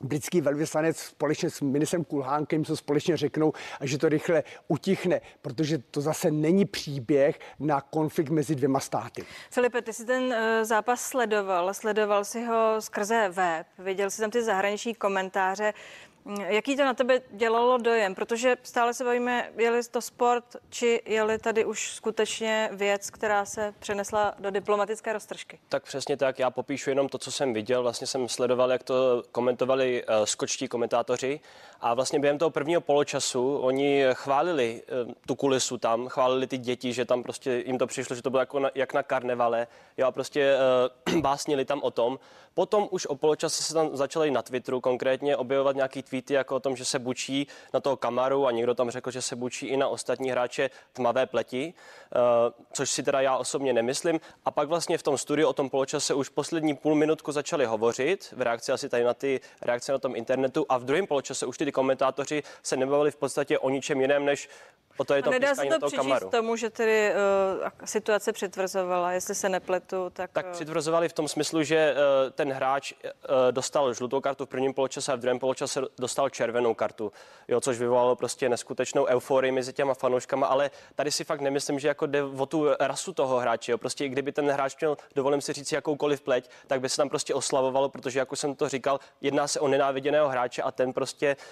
britský 0.00 0.40
velvyslanec 0.40 0.98
společně 0.98 1.50
s 1.50 1.60
ministrem 1.60 2.04
Kulhánkem 2.04 2.64
se 2.64 2.76
společně 2.76 3.16
řeknou 3.16 3.52
a 3.80 3.86
že 3.86 3.98
to 3.98 4.08
rychle 4.08 4.42
utichne, 4.68 5.20
protože 5.42 5.78
to 5.78 6.00
zase 6.00 6.30
není 6.30 6.64
příběh 6.64 7.38
na 7.58 7.80
konflikt 7.80 8.30
mezi 8.30 8.54
dvěma 8.54 8.80
státy. 8.80 9.24
Filipe, 9.50 9.82
ty 9.82 9.92
jsi 9.92 10.04
ten 10.04 10.22
uh, 10.22 10.32
zápas 10.62 11.00
sledoval, 11.00 11.74
sledoval 11.74 12.24
si 12.24 12.44
ho 12.44 12.76
skrze 12.78 13.28
web, 13.28 13.66
viděl 13.78 14.10
jsi 14.10 14.20
tam 14.20 14.30
ty 14.30 14.42
zahraniční 14.42 14.94
komentáře. 14.94 15.72
Jaký 16.36 16.76
to 16.76 16.84
na 16.84 16.94
tebe 16.94 17.20
dělalo 17.30 17.78
dojem? 17.78 18.14
Protože 18.14 18.56
stále 18.62 18.94
se 18.94 19.04
bavíme, 19.04 19.50
je 19.56 19.70
to 19.90 20.00
sport, 20.00 20.44
či 20.70 21.02
je 21.06 21.38
tady 21.38 21.64
už 21.64 21.92
skutečně 21.92 22.68
věc, 22.72 23.10
která 23.10 23.44
se 23.44 23.74
přenesla 23.78 24.34
do 24.38 24.50
diplomatické 24.50 25.12
roztržky? 25.12 25.58
Tak 25.68 25.82
přesně 25.82 26.16
tak. 26.16 26.38
Já 26.38 26.50
popíšu 26.50 26.90
jenom 26.90 27.08
to, 27.08 27.18
co 27.18 27.32
jsem 27.32 27.52
viděl. 27.52 27.82
Vlastně 27.82 28.06
jsem 28.06 28.28
sledoval, 28.28 28.72
jak 28.72 28.82
to 28.82 29.22
komentovali 29.32 30.04
uh, 30.04 30.24
skočtí 30.24 30.68
komentátoři 30.68 31.40
A 31.80 31.94
vlastně 31.94 32.20
během 32.20 32.38
toho 32.38 32.50
prvního 32.50 32.80
poločasu 32.80 33.58
oni 33.58 34.04
chválili 34.12 34.82
uh, 35.06 35.12
tu 35.26 35.34
kulisu 35.34 35.78
tam, 35.78 36.08
chválili 36.08 36.46
ty 36.46 36.58
děti, 36.58 36.92
že 36.92 37.04
tam 37.04 37.22
prostě 37.22 37.62
jim 37.66 37.78
to 37.78 37.86
přišlo, 37.86 38.16
že 38.16 38.22
to 38.22 38.30
bylo 38.30 38.40
jako 38.40 38.58
na, 38.58 38.70
jak 38.74 38.94
na 38.94 39.02
karnevale. 39.02 39.66
Jo, 39.96 40.06
a 40.06 40.10
prostě 40.10 40.56
uh, 41.14 41.20
básnili 41.20 41.64
tam 41.64 41.82
o 41.82 41.90
tom. 41.90 42.18
Potom 42.54 42.88
už 42.90 43.06
o 43.06 43.14
poločase 43.14 43.62
se 43.62 43.74
tam 43.74 43.96
začali 43.96 44.30
na 44.30 44.42
Twitteru 44.42 44.80
konkrétně 44.80 45.36
objevovat 45.36 45.76
nějaký 45.76 46.02
tweety 46.02 46.34
jako 46.34 46.56
o 46.56 46.60
tom, 46.60 46.76
že 46.76 46.84
se 46.84 46.98
bučí 46.98 47.46
na 47.74 47.80
toho 47.80 47.96
kamaru 47.96 48.46
a 48.46 48.50
někdo 48.50 48.74
tam 48.74 48.90
řekl, 48.90 49.10
že 49.10 49.22
se 49.22 49.36
bučí 49.36 49.66
i 49.66 49.76
na 49.76 49.88
ostatní 49.88 50.30
hráče 50.30 50.70
tmavé 50.92 51.26
pleti, 51.26 51.74
uh, 52.16 52.20
což 52.72 52.90
si 52.90 53.02
teda 53.02 53.20
já 53.20 53.36
osobně 53.36 53.72
nemyslím. 53.72 54.20
A 54.44 54.50
pak 54.50 54.68
vlastně 54.68 54.98
v 54.98 55.02
tom 55.02 55.18
studiu 55.18 55.48
o 55.48 55.52
tom 55.52 55.70
poločase 55.70 56.14
už 56.14 56.28
poslední 56.28 56.74
půl 56.74 56.94
minutku 56.94 57.32
začali 57.32 57.66
hovořit 57.66 58.34
v 58.36 58.42
reakci 58.42 58.72
asi 58.72 58.88
tady 58.88 59.04
na 59.04 59.14
ty 59.14 59.40
reakce 59.62 59.92
na 59.92 59.98
tom 59.98 60.16
internetu 60.16 60.66
a 60.68 60.78
v 60.78 60.84
druhém 60.84 61.06
poločase 61.06 61.46
už 61.46 61.58
ty 61.58 61.67
komentátoři 61.72 62.42
se 62.62 62.76
nebavili 62.76 63.10
v 63.10 63.16
podstatě 63.16 63.58
o 63.58 63.70
ničem 63.70 64.00
jiném, 64.00 64.24
než 64.24 64.48
o 64.98 65.04
to 65.04 65.14
je 65.14 65.22
to 65.22 65.30
nedá 65.30 65.54
se 65.54 65.62
to 65.62 65.68
toho 65.68 65.80
přičíst 65.80 65.96
kamaru. 65.96 66.28
tomu, 66.28 66.56
že 66.56 66.70
tedy 66.70 67.12
uh, 67.60 67.68
situace 67.84 68.32
přitvrzovala, 68.32 69.12
jestli 69.12 69.34
se 69.34 69.48
nepletu, 69.48 70.10
tak... 70.12 70.30
Tak 70.32 70.46
uh, 70.46 70.52
přitvrzovali 70.52 71.08
v 71.08 71.12
tom 71.12 71.28
smyslu, 71.28 71.62
že 71.62 71.94
uh, 71.94 72.30
ten 72.30 72.52
hráč 72.52 72.92
uh, 72.92 73.00
dostal 73.50 73.94
žlutou 73.94 74.20
kartu 74.20 74.46
v 74.46 74.48
prvním 74.48 74.74
poločase 74.74 75.12
a 75.12 75.16
v 75.16 75.18
druhém 75.18 75.38
poločase 75.38 75.80
dostal 75.98 76.28
červenou 76.28 76.74
kartu, 76.74 77.12
jo, 77.48 77.60
což 77.60 77.78
vyvolalo 77.78 78.16
prostě 78.16 78.48
neskutečnou 78.48 79.06
euforii 79.06 79.52
mezi 79.52 79.72
těma 79.72 79.94
fanouškama, 79.94 80.46
ale 80.46 80.70
tady 80.94 81.10
si 81.10 81.24
fakt 81.24 81.40
nemyslím, 81.40 81.78
že 81.78 81.88
jako 81.88 82.06
jde 82.06 82.22
o 82.22 82.46
tu 82.46 82.66
rasu 82.80 83.12
toho 83.12 83.38
hráče, 83.38 83.72
jo. 83.72 83.78
prostě 83.78 84.08
kdyby 84.08 84.32
ten 84.32 84.50
hráč 84.50 84.76
měl, 84.80 84.96
dovolím 85.14 85.40
si 85.40 85.52
říct, 85.52 85.72
jakoukoliv 85.72 86.20
pleť, 86.20 86.50
tak 86.66 86.80
by 86.80 86.88
se 86.88 86.96
tam 86.96 87.08
prostě 87.08 87.34
oslavovalo, 87.34 87.88
protože 87.88 88.18
jak 88.18 88.32
už 88.32 88.38
jsem 88.38 88.54
to 88.54 88.68
říkal, 88.68 89.00
jedná 89.20 89.48
se 89.48 89.60
o 89.60 89.68
nenáviděného 89.68 90.28
hráče 90.28 90.62
a 90.62 90.70
ten 90.70 90.92
prostě 90.92 91.36
uh, 91.36 91.42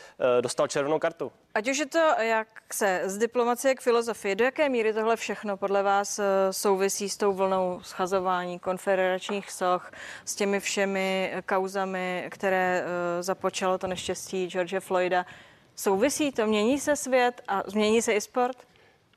dostal 0.41 0.67
červenou 0.67 0.99
kartu. 0.99 1.33
Ať 1.55 1.69
už 1.69 1.79
je 1.79 1.87
to, 1.87 2.15
jak 2.21 2.49
se 2.73 3.03
z 3.05 3.19
diplomacie 3.19 3.75
k 3.75 3.81
filozofii, 3.81 4.35
do 4.35 4.45
jaké 4.45 4.69
míry 4.69 4.93
tohle 4.93 5.17
všechno 5.17 5.57
podle 5.57 5.83
vás 5.83 6.19
eh, 6.19 6.25
souvisí 6.51 7.09
s 7.09 7.17
tou 7.17 7.33
vlnou 7.33 7.81
schazování 7.83 8.59
konfederačních 8.59 9.51
soch, 9.51 9.91
s 10.25 10.35
těmi 10.35 10.61
všemi 10.61 11.33
kauzami, 11.49 12.27
které 12.31 12.85
eh, 12.85 13.23
započalo 13.23 13.79
to 13.79 13.87
neštěstí 13.87 14.47
George 14.51 14.81
Floyda. 14.81 15.27
Souvisí 15.75 16.33
to? 16.33 16.47
Mění 16.47 16.81
se 16.81 16.97
svět 16.97 17.43
a 17.49 17.63
změní 17.67 18.03
se 18.03 18.13
i 18.13 18.21
sport? 18.21 18.57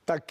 Tak 0.06 0.24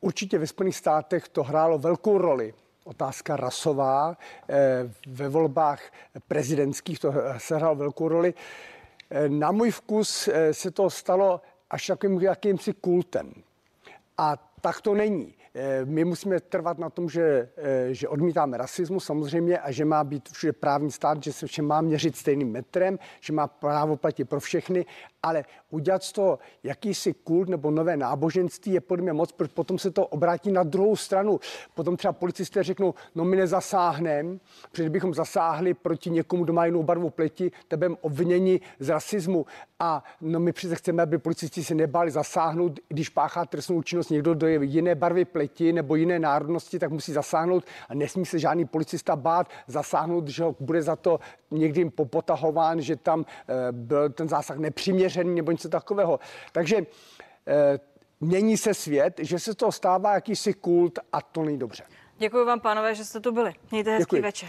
určitě 0.00 0.38
ve 0.38 0.46
Spojených 0.46 0.76
státech 0.76 1.28
to 1.28 1.42
hrálo 1.42 1.78
velkou 1.78 2.18
roli 2.18 2.54
otázka 2.84 3.36
rasová. 3.36 4.16
Eh, 4.48 4.90
ve 5.06 5.28
volbách 5.28 5.80
prezidentských 6.28 6.98
to 6.98 7.14
sehrálo 7.38 7.74
velkou 7.74 8.08
roli. 8.08 8.34
Na 9.28 9.52
můj 9.52 9.70
vkus 9.70 10.28
se 10.52 10.70
to 10.70 10.90
stalo 10.90 11.40
až 11.70 11.86
takovým 11.86 12.20
jakýmsi 12.20 12.72
kultem. 12.72 13.32
A 14.18 14.36
tak 14.60 14.80
to 14.80 14.94
není. 14.94 15.34
Eh, 15.58 15.84
my 15.84 16.04
musíme 16.04 16.40
trvat 16.40 16.78
na 16.78 16.90
tom, 16.90 17.08
že, 17.08 17.48
eh, 17.56 17.94
že 17.94 18.08
odmítáme 18.08 18.56
rasismus 18.56 19.04
samozřejmě 19.04 19.58
a 19.58 19.72
že 19.72 19.84
má 19.84 20.04
být 20.04 20.28
všude 20.28 20.52
právní 20.52 20.90
stát, 20.90 21.22
že 21.22 21.32
se 21.32 21.46
všem 21.46 21.64
má 21.64 21.80
měřit 21.80 22.16
stejným 22.16 22.52
metrem, 22.52 22.98
že 23.20 23.32
má 23.32 23.46
právo 23.46 23.96
platit 23.96 24.24
pro 24.24 24.40
všechny, 24.40 24.86
ale 25.26 25.44
udělat 25.70 26.02
z 26.02 26.12
toho 26.12 26.38
jakýsi 26.62 27.12
kult 27.12 27.48
nebo 27.48 27.70
nové 27.70 27.96
náboženství 27.96 28.72
je 28.72 28.80
podle 28.80 29.02
mě 29.02 29.12
moc, 29.12 29.32
protože 29.32 29.54
potom 29.54 29.78
se 29.78 29.90
to 29.90 30.06
obrátí 30.06 30.52
na 30.52 30.62
druhou 30.62 30.96
stranu. 30.96 31.40
Potom 31.74 31.96
třeba 31.96 32.12
policisté 32.12 32.62
řeknou, 32.62 32.94
no 33.14 33.24
my 33.24 33.36
nezasáhneme, 33.36 34.38
protože 34.70 34.82
kdybychom 34.82 35.14
zasáhli 35.14 35.74
proti 35.74 36.10
někomu, 36.10 36.44
kdo 36.44 36.52
má 36.52 36.66
jinou 36.66 36.82
barvu 36.82 37.10
pleti, 37.10 37.52
tebe 37.68 37.88
obvinění 38.00 38.60
z 38.78 38.88
rasismu. 38.88 39.46
A 39.78 40.04
no 40.20 40.40
my 40.40 40.52
přece 40.52 40.74
chceme, 40.74 41.02
aby 41.02 41.18
policisti 41.18 41.64
se 41.64 41.74
nebáli 41.74 42.10
zasáhnout, 42.10 42.80
když 42.88 43.08
páchá 43.08 43.44
trestnou 43.44 43.82
činnost 43.82 44.10
někdo 44.10 44.34
do 44.34 44.46
jiné 44.46 44.94
barvy 44.94 45.24
pleti 45.24 45.72
nebo 45.72 45.96
jiné 45.96 46.18
národnosti, 46.18 46.78
tak 46.78 46.90
musí 46.90 47.12
zasáhnout 47.12 47.64
a 47.88 47.94
nesmí 47.94 48.26
se 48.26 48.38
žádný 48.38 48.64
policista 48.64 49.16
bát 49.16 49.48
zasáhnout, 49.66 50.28
že 50.28 50.44
ho 50.44 50.56
bude 50.60 50.82
za 50.82 50.96
to 50.96 51.20
někdy 51.50 51.90
popotahován, 51.90 52.80
že 52.80 52.96
tam 52.96 53.20
e, 53.20 53.72
byl 53.72 54.10
ten 54.10 54.28
zásah 54.28 54.58
nepřiměřený 54.58 55.15
nebo 55.24 55.52
něco 55.52 55.68
takového. 55.68 56.20
Takže 56.52 56.76
e, 56.76 56.84
mění 58.20 58.56
se 58.56 58.74
svět, 58.74 59.20
že 59.22 59.38
se 59.38 59.54
to 59.54 59.72
stává 59.72 60.14
jakýsi 60.14 60.54
kult 60.54 60.98
a 61.12 61.22
to 61.22 61.42
není 61.42 61.58
dobře. 61.58 61.84
Děkuji 62.18 62.44
vám, 62.44 62.60
pánové, 62.60 62.94
že 62.94 63.04
jste 63.04 63.20
tu 63.20 63.32
byli. 63.32 63.54
Mějte 63.70 63.90
hezký 63.90 64.02
Děkuji. 64.02 64.22
večer. 64.22 64.48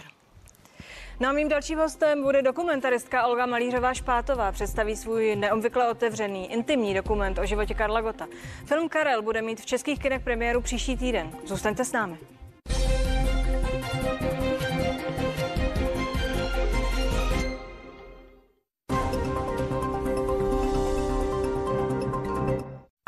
No 1.20 1.28
a 1.28 1.32
mým 1.32 1.48
dalším 1.48 1.78
hostem 1.78 2.22
bude 2.22 2.42
dokumentaristka 2.42 3.26
Olga 3.26 3.46
Malířová 3.46 3.94
Špátová. 3.94 4.52
Představí 4.52 4.96
svůj 4.96 5.36
neobvykle 5.36 5.90
otevřený, 5.90 6.52
intimní 6.52 6.94
dokument 6.94 7.38
o 7.38 7.46
životě 7.46 7.74
Karla 7.74 8.00
Gota. 8.00 8.26
Film 8.64 8.88
Karel 8.88 9.22
bude 9.22 9.42
mít 9.42 9.60
v 9.60 9.66
českých 9.66 9.98
kinech 9.98 10.22
premiéru 10.22 10.60
příští 10.60 10.96
týden. 10.96 11.30
Zůstaňte 11.46 11.84
s 11.84 11.92
námi. 11.92 12.18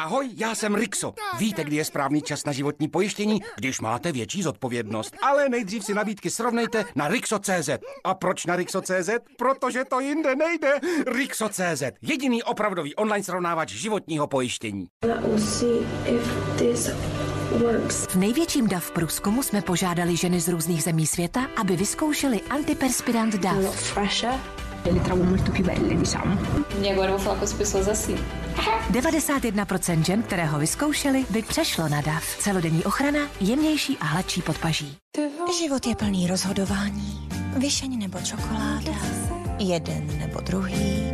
Ahoj, 0.01 0.31
já 0.37 0.55
jsem 0.55 0.75
Rixo. 0.75 1.15
Víte, 1.39 1.65
kdy 1.65 1.77
je 1.77 1.85
správný 1.85 2.23
čas 2.23 2.45
na 2.45 2.53
životní 2.53 2.89
pojištění, 2.89 3.43
když 3.57 3.81
máte 3.81 4.13
větší 4.13 4.43
zodpovědnost. 4.43 5.17
Ale 5.23 5.49
nejdřív 5.49 5.85
si 5.85 5.95
nabídky 5.95 6.31
srovnejte 6.31 6.85
na 6.95 7.09
Rixo.cz. 7.09 7.69
A 8.05 8.15
proč 8.15 8.47
na 8.47 8.57
Rixo.cz? 8.57 9.11
Protože 9.39 9.85
to 9.85 10.01
jinde 10.01 10.37
nejde. 10.37 10.81
Rixo.cz. 11.07 11.83
Jediný 12.03 12.43
opravdový 12.43 12.95
online 12.95 13.25
srovnávač 13.25 13.73
životního 13.73 14.27
pojištění. 14.27 14.87
V 18.09 18.15
největším 18.15 18.69
DAV 18.69 18.91
průzkumu 18.91 19.43
jsme 19.43 19.63
požádali 19.63 20.17
ženy 20.17 20.41
z 20.41 20.49
různých 20.49 20.83
zemí 20.83 21.07
světa, 21.07 21.47
aby 21.57 21.77
vyzkoušeli 21.77 22.41
antiperspirant 22.41 23.35
DAV. 23.35 23.97
Li 24.85 25.01
trovo 25.01 25.25
molto 25.25 25.51
più 25.51 25.65
belle, 25.65 25.95
diciamo. 25.95 26.37
E 26.83 26.91
agora 26.91 27.11
eu 27.11 27.17
vou 27.17 27.19
falar 27.19 27.39
com 27.39 27.45
as 27.45 27.53
pessoas 27.53 27.89
assim. 27.89 28.17
91% 28.91 30.05
žen, 30.05 30.23
které 30.23 30.45
ho 30.45 30.59
vyzkoušeli, 30.59 31.27
by 31.31 31.43
přešlo 31.43 31.89
na 31.89 32.01
DAV. 32.01 32.37
Celodenní 32.39 32.85
ochrana, 32.85 33.21
jemnější 33.41 33.99
a 34.01 34.05
hladší 34.05 34.43
podpaží. 34.43 34.97
Život 35.59 35.87
je 35.87 35.97
plný 35.97 36.27
rozhodování. 36.27 37.29
Vyšeň 37.59 37.99
nebo 37.99 38.19
čokoláda. 38.21 38.93
Jeden 39.59 40.19
nebo 40.19 40.41
druhý. 40.41 41.13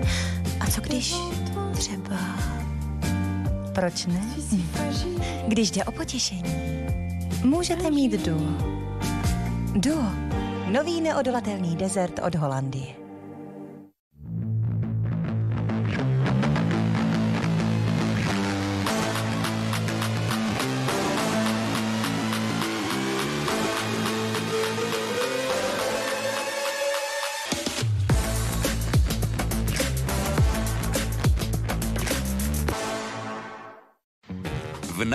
A 0.61 0.67
co 0.71 0.81
když 0.81 1.15
třeba... 1.73 2.17
Proč 3.75 4.07
ne? 4.07 4.21
Když 5.49 5.71
jde 5.71 5.85
o 5.85 5.93
potěšení, 5.93 6.55
můžete 7.45 7.91
mít 7.91 8.13
duo. 8.13 8.49
Duo. 9.75 10.11
Nový 10.73 11.01
neodolatelný 11.01 11.77
dezert 11.77 12.21
od 12.27 12.35
Holandie. 12.35 13.06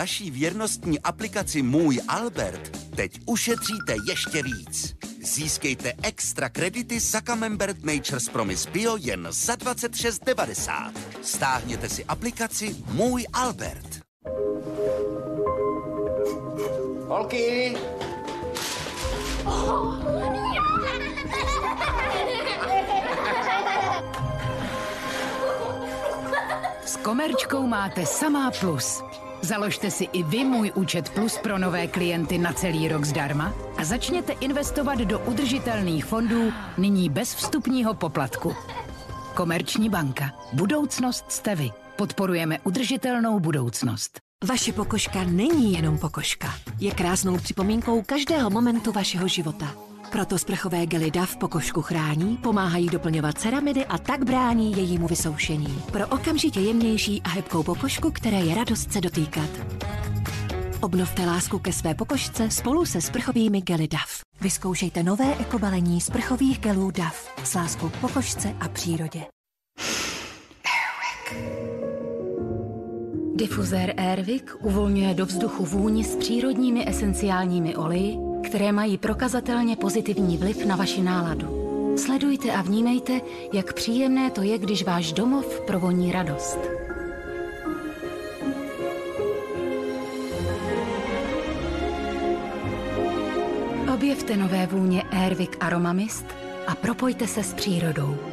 Naší 0.01 0.31
věrnostní 0.31 0.99
aplikaci 0.99 1.61
Můj 1.61 2.01
Albert 2.07 2.77
teď 2.95 3.11
ušetříte 3.25 3.95
ještě 4.09 4.43
víc. 4.43 4.95
Získejte 5.23 5.93
extra 6.03 6.49
kredity 6.49 6.99
za 6.99 7.21
Camembert 7.21 7.83
Nature's 7.83 8.29
Promise 8.29 8.69
Bio 8.69 8.97
jen 8.97 9.27
za 9.31 9.55
26,90. 9.55 10.91
Stáhněte 11.21 11.89
si 11.89 12.05
aplikaci 12.05 12.75
Můj 12.91 13.25
Albert. 13.33 14.01
Holky, 17.07 17.77
S 26.85 26.97
Komerčkou 26.97 27.67
máte 27.67 28.05
samá 28.05 28.51
plus. 28.51 29.03
Založte 29.41 29.91
si 29.91 30.03
i 30.03 30.23
vy 30.23 30.43
můj 30.43 30.71
účet 30.75 31.09
Plus 31.09 31.37
pro 31.37 31.57
nové 31.57 31.87
klienty 31.87 32.37
na 32.37 32.53
celý 32.53 32.87
rok 32.87 33.05
zdarma 33.05 33.53
a 33.77 33.83
začněte 33.83 34.33
investovat 34.33 34.99
do 34.99 35.19
udržitelných 35.19 36.05
fondů 36.05 36.53
nyní 36.77 37.09
bez 37.09 37.33
vstupního 37.35 37.93
poplatku. 37.93 38.55
Komerční 39.33 39.89
banka. 39.89 40.31
Budoucnost 40.53 41.25
jste 41.31 41.55
vy. 41.55 41.71
Podporujeme 41.95 42.59
udržitelnou 42.63 43.39
budoucnost. 43.39 44.19
Vaše 44.47 44.73
pokožka 44.73 45.23
není 45.23 45.73
jenom 45.73 45.97
pokožka. 45.97 46.53
Je 46.79 46.91
krásnou 46.91 47.37
připomínkou 47.37 48.01
každého 48.01 48.49
momentu 48.49 48.91
vašeho 48.91 49.27
života. 49.27 49.90
Proto 50.11 50.37
sprchové 50.37 50.85
gely 50.85 51.11
DAF 51.11 51.37
pokožku 51.37 51.81
chrání, 51.81 52.37
pomáhají 52.37 52.89
doplňovat 52.89 53.37
ceramidy 53.37 53.85
a 53.85 53.97
tak 53.97 54.25
brání 54.25 54.77
jejímu 54.77 55.07
vysoušení. 55.07 55.83
Pro 55.91 56.07
okamžitě 56.07 56.59
jemnější 56.59 57.21
a 57.21 57.29
hebkou 57.29 57.63
pokožku, 57.63 58.11
které 58.11 58.37
je 58.37 58.55
radost 58.55 58.91
se 58.91 59.01
dotýkat. 59.01 59.49
Obnovte 60.81 61.25
lásku 61.25 61.59
ke 61.59 61.73
své 61.73 61.95
pokožce 61.95 62.51
spolu 62.51 62.85
se 62.85 63.01
sprchovými 63.01 63.61
gely 63.61 63.87
DAF. 63.87 64.21
Vyzkoušejte 64.41 65.03
nové 65.03 65.35
ekobalení 65.39 66.01
sprchových 66.01 66.59
gelů 66.59 66.91
DAF 66.91 67.29
s 67.43 67.53
láskou 67.53 67.89
k 67.89 67.97
pokožce 67.97 68.55
a 68.59 68.67
přírodě. 68.67 69.21
Difuzér 73.35 73.93
Airwick 73.97 74.55
uvolňuje 74.61 75.13
do 75.13 75.25
vzduchu 75.25 75.65
vůni 75.65 76.03
s 76.03 76.15
přírodními 76.15 76.89
esenciálními 76.89 77.75
oleji, 77.75 78.30
které 78.41 78.71
mají 78.71 78.97
prokazatelně 78.97 79.75
pozitivní 79.75 80.37
vliv 80.37 80.65
na 80.65 80.75
vaši 80.75 81.01
náladu. 81.01 81.61
Sledujte 81.97 82.51
a 82.51 82.61
vnímejte, 82.61 83.21
jak 83.53 83.73
příjemné 83.73 84.31
to 84.31 84.41
je, 84.41 84.57
když 84.57 84.83
váš 84.83 85.13
domov 85.13 85.61
provoní 85.61 86.11
radost. 86.11 86.59
Objevte 93.93 94.37
nové 94.37 94.67
vůně 94.67 95.01
Airwick 95.01 95.57
Aroma 95.59 95.93
Mist 95.93 96.25
a 96.67 96.75
propojte 96.75 97.27
se 97.27 97.43
s 97.43 97.53
přírodou. 97.53 98.30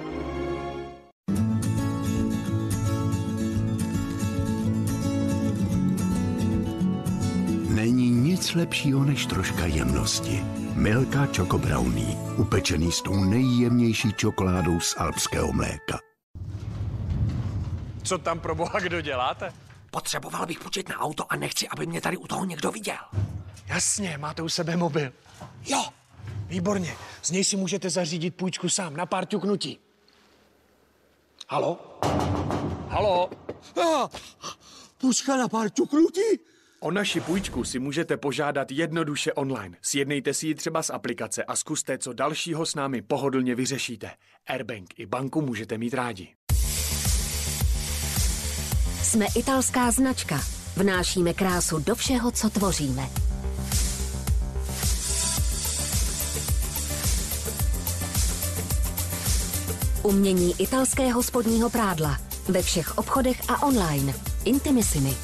Nic 8.49 8.55
lepšího 8.55 9.05
než 9.05 9.27
troška 9.27 9.67
jemnosti. 9.67 10.41
Milka 10.75 11.27
Choco 11.27 11.59
Brownie, 11.59 12.17
upečený 12.37 12.93
s 12.93 13.03
tou 13.03 13.25
nejjemnější 13.25 14.13
čokoládou 14.13 14.81
z 14.81 14.95
alpského 14.99 15.53
mléka. 15.53 15.99
Co 18.03 18.19
tam 18.19 18.41
pro 18.41 18.55
boha 18.55 18.81
kdo 18.81 19.01
děláte? 19.01 19.53
Potřeboval 19.91 20.47
bych 20.47 20.59
počít 20.61 20.89
na 20.89 20.99
auto 20.99 21.33
a 21.33 21.37
nechci, 21.37 21.69
aby 21.69 21.87
mě 21.87 22.01
tady 22.01 22.17
u 22.17 22.27
toho 22.27 22.45
někdo 22.45 22.71
viděl. 22.71 22.97
Jasně, 23.67 24.19
máte 24.19 24.43
u 24.43 24.49
sebe 24.49 24.77
mobil. 24.77 25.13
Jo. 25.67 25.85
Výborně. 26.47 26.97
Z 27.23 27.31
něj 27.31 27.45
si 27.45 27.57
můžete 27.57 27.91
zařídit 27.91 28.37
půjčku 28.37 28.69
sám 28.69 28.97
na 28.97 29.07
pár 29.07 29.27
ťuknutí. 29.27 29.79
Halo? 31.49 31.99
Halo? 32.89 33.31
Ah, 33.83 34.09
půjčka 34.99 35.37
na 35.37 35.49
pár 35.49 35.71
ťuknutí? 35.71 36.41
O 36.81 36.91
naši 36.91 37.21
půjčku 37.21 37.65
si 37.65 37.79
můžete 37.79 38.17
požádat 38.17 38.71
jednoduše 38.71 39.33
online. 39.33 39.77
Sjednejte 39.83 40.35
si 40.35 40.47
ji 40.47 40.55
třeba 40.55 40.83
z 40.83 40.91
aplikace 40.91 41.45
a 41.45 41.57
zkuste, 41.57 41.99
co 41.99 42.13
dalšího 42.13 42.67
s 42.67 42.75
námi 42.75 43.03
pohodlně 43.03 43.55
vyřešíte. 43.55 44.11
Airbank 44.47 44.89
i 44.99 45.07
banku 45.07 45.41
můžete 45.41 45.79
mít 45.79 45.95
rádi. 45.95 46.29
Jsme 49.03 49.27
italská 49.37 49.91
značka. 49.91 50.41
Vnášíme 50.77 51.35
krásu 51.35 51.79
do 51.79 51.95
všeho, 51.95 52.31
co 52.31 52.51
tvoříme. 52.51 53.03
Umění 60.03 60.55
italského 60.59 61.23
spodního 61.23 61.71
prádla. 61.71 62.19
Ve 62.49 62.63
všech 62.63 62.99
obchodech 62.99 63.51
a 63.51 63.67
online. 63.67 64.15
Intimissimi. 64.45 65.17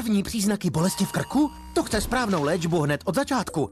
První 0.00 0.22
příznaky 0.22 0.70
bolesti 0.70 1.04
v 1.04 1.12
krku? 1.12 1.50
To 1.74 1.82
chce 1.82 2.00
správnou 2.00 2.42
léčbu 2.42 2.80
hned 2.80 3.00
od 3.04 3.14
začátku. 3.14 3.70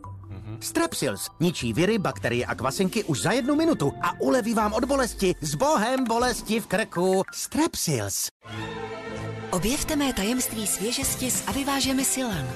Strepsils 0.61 1.29
ničí 1.41 1.73
viry, 1.73 1.99
bakterie 1.99 2.47
a 2.47 2.55
kvasinky 2.55 3.05
už 3.05 3.23
za 3.23 3.33
jednu 3.33 3.57
minutu 3.57 3.93
a 4.03 4.21
uleví 4.21 4.55
vám 4.55 4.73
od 4.73 4.85
bolesti 4.85 5.35
s 5.41 5.55
bohem 5.55 6.05
bolesti 6.05 6.61
v 6.61 6.67
krku. 6.67 7.23
Strepsils. 7.35 8.29
Objevte 9.51 9.97
mé 9.97 10.13
tajemství 10.13 10.67
svěžesti 10.67 11.31
s 11.31 11.43
Avivážemi 11.47 12.05
Silan. 12.05 12.49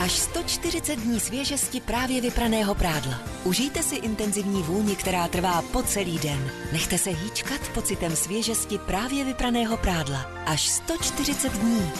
Až 0.00 0.12
140 0.12 0.96
dní 0.96 1.20
svěžesti 1.20 1.80
právě 1.80 2.20
vypraného 2.20 2.74
prádla. 2.74 3.20
Užijte 3.44 3.82
si 3.82 3.96
intenzivní 3.96 4.62
vůni, 4.62 4.96
která 4.96 5.28
trvá 5.28 5.62
po 5.62 5.82
celý 5.82 6.18
den. 6.18 6.50
Nechte 6.72 6.98
se 6.98 7.10
hýčkat 7.10 7.60
pocitem 7.74 8.16
svěžesti 8.16 8.78
právě 8.78 9.24
vypraného 9.24 9.76
prádla. 9.76 10.26
Až 10.46 10.68
140 10.68 11.52
dní. 11.52 11.90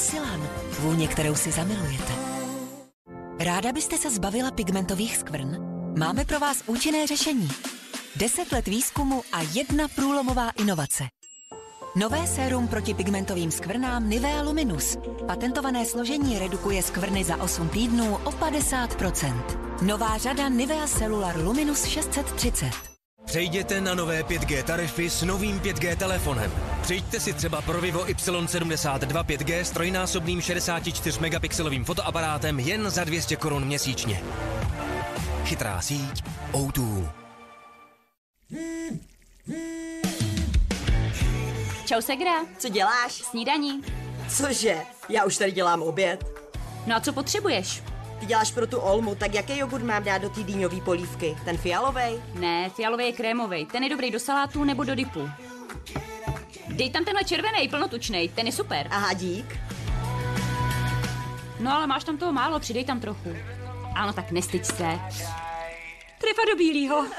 Silan. 0.00 0.48
Vůně, 0.78 1.08
kterou 1.08 1.34
si 1.34 1.52
zamilujete. 1.52 2.12
Ráda 3.38 3.72
byste 3.72 3.98
se 3.98 4.10
zbavila 4.10 4.50
pigmentových 4.50 5.16
skvrn? 5.16 5.56
Máme 5.98 6.24
pro 6.24 6.40
vás 6.40 6.62
účinné 6.66 7.06
řešení. 7.06 7.48
10 8.16 8.52
let 8.52 8.68
výzkumu 8.68 9.22
a 9.32 9.40
jedna 9.52 9.88
průlomová 9.88 10.50
inovace. 10.50 11.04
Nové 11.96 12.26
sérum 12.26 12.68
proti 12.68 12.94
pigmentovým 12.94 13.50
skvrnám 13.50 14.08
Nivea 14.10 14.42
Luminus. 14.42 14.96
Patentované 15.26 15.86
složení 15.86 16.38
redukuje 16.38 16.82
skvrny 16.82 17.24
za 17.24 17.42
8 17.42 17.68
týdnů 17.68 18.14
o 18.14 18.30
50%. 18.30 19.42
Nová 19.82 20.18
řada 20.18 20.48
Nivea 20.48 20.86
Cellular 20.86 21.36
Luminus 21.36 21.84
630. 21.84 22.89
Přejděte 23.24 23.80
na 23.80 23.94
nové 23.94 24.22
5G 24.22 24.62
tarify 24.62 25.10
s 25.10 25.22
novým 25.22 25.60
5G 25.60 25.96
telefonem. 25.96 26.52
Přijďte 26.82 27.20
si 27.20 27.32
třeba 27.32 27.62
pro 27.62 27.80
Vivo 27.80 28.04
Y72 28.04 29.24
5G 29.24 29.60
s 29.60 29.70
trojnásobným 29.70 30.40
64 30.40 31.20
megapixelovým 31.20 31.84
fotoaparátem 31.84 32.60
jen 32.60 32.90
za 32.90 33.04
200 33.04 33.36
korun 33.36 33.64
měsíčně. 33.64 34.22
Chytrá 35.44 35.80
síť 35.80 36.22
O2. 36.52 37.08
Čau 41.86 42.00
Segra. 42.00 42.34
Co 42.58 42.68
děláš? 42.68 43.12
Snídaní. 43.12 43.82
Cože? 44.28 44.76
Já 45.08 45.24
už 45.24 45.38
tady 45.38 45.52
dělám 45.52 45.82
oběd. 45.82 46.24
No 46.86 46.96
a 46.96 47.00
co 47.00 47.12
potřebuješ? 47.12 47.82
Ty 48.20 48.26
děláš 48.26 48.52
pro 48.52 48.66
tu 48.66 48.78
olmu, 48.78 49.14
tak 49.14 49.34
jaký 49.34 49.58
jogurt 49.58 49.82
mám 49.82 50.02
dát 50.02 50.18
do 50.18 50.28
té 50.28 50.42
dýňové 50.42 50.80
polívky? 50.80 51.36
Ten 51.44 51.56
fialový? 51.56 52.22
Ne, 52.34 52.70
fialový 52.70 53.04
je 53.04 53.12
krémový. 53.12 53.66
Ten 53.66 53.82
je 53.82 53.90
dobrý 53.90 54.10
do 54.10 54.20
salátu 54.20 54.64
nebo 54.64 54.84
do 54.84 54.94
dipu. 54.94 55.30
Dej 56.68 56.90
tam 56.90 57.04
tenhle 57.04 57.24
červený, 57.24 57.68
plnotučný, 57.68 58.28
ten 58.28 58.46
je 58.46 58.52
super. 58.52 58.86
Aha, 58.90 59.12
dík. 59.12 59.58
No 61.60 61.74
ale 61.74 61.86
máš 61.86 62.04
tam 62.04 62.16
toho 62.16 62.32
málo, 62.32 62.60
přidej 62.60 62.84
tam 62.84 63.00
trochu. 63.00 63.36
Ano, 63.94 64.12
tak 64.12 64.30
nestyď 64.30 64.64
se. 64.64 64.98
Trefa 66.20 66.42
do 66.50 66.56
bílýho. 66.58 67.06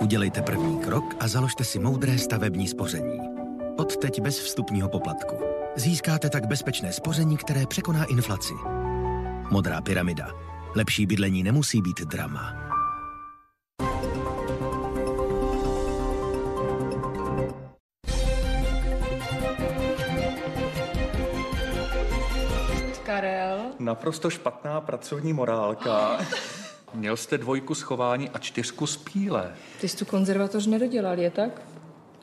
Udělejte 0.00 0.42
první 0.42 0.80
krok 0.80 1.04
a 1.20 1.28
založte 1.28 1.64
si 1.64 1.78
moudré 1.78 2.18
stavební 2.18 2.68
spoření. 2.68 3.33
Odteď 3.76 4.20
bez 4.20 4.38
vstupního 4.38 4.88
poplatku. 4.88 5.36
Získáte 5.76 6.30
tak 6.30 6.46
bezpečné 6.46 6.92
spoření, 6.92 7.36
které 7.36 7.66
překoná 7.66 8.04
inflaci. 8.04 8.54
Modrá 9.50 9.80
pyramida. 9.80 10.28
Lepší 10.74 11.06
bydlení 11.06 11.42
nemusí 11.42 11.82
být 11.82 12.00
drama. 12.00 12.54
Karel. 23.04 23.58
Naprosto 23.78 24.30
špatná 24.30 24.80
pracovní 24.80 25.32
morálka. 25.32 26.18
Měl 26.94 27.16
jste 27.16 27.38
dvojku 27.38 27.74
schování 27.74 28.30
a 28.30 28.38
čtyřku 28.38 28.86
z 28.86 28.96
píle. 28.96 29.54
Ty 29.80 29.88
jsi 29.88 29.96
tu 29.96 30.04
konzervatoř 30.04 30.66
nedodělal, 30.66 31.18
je 31.18 31.30
tak? 31.30 31.73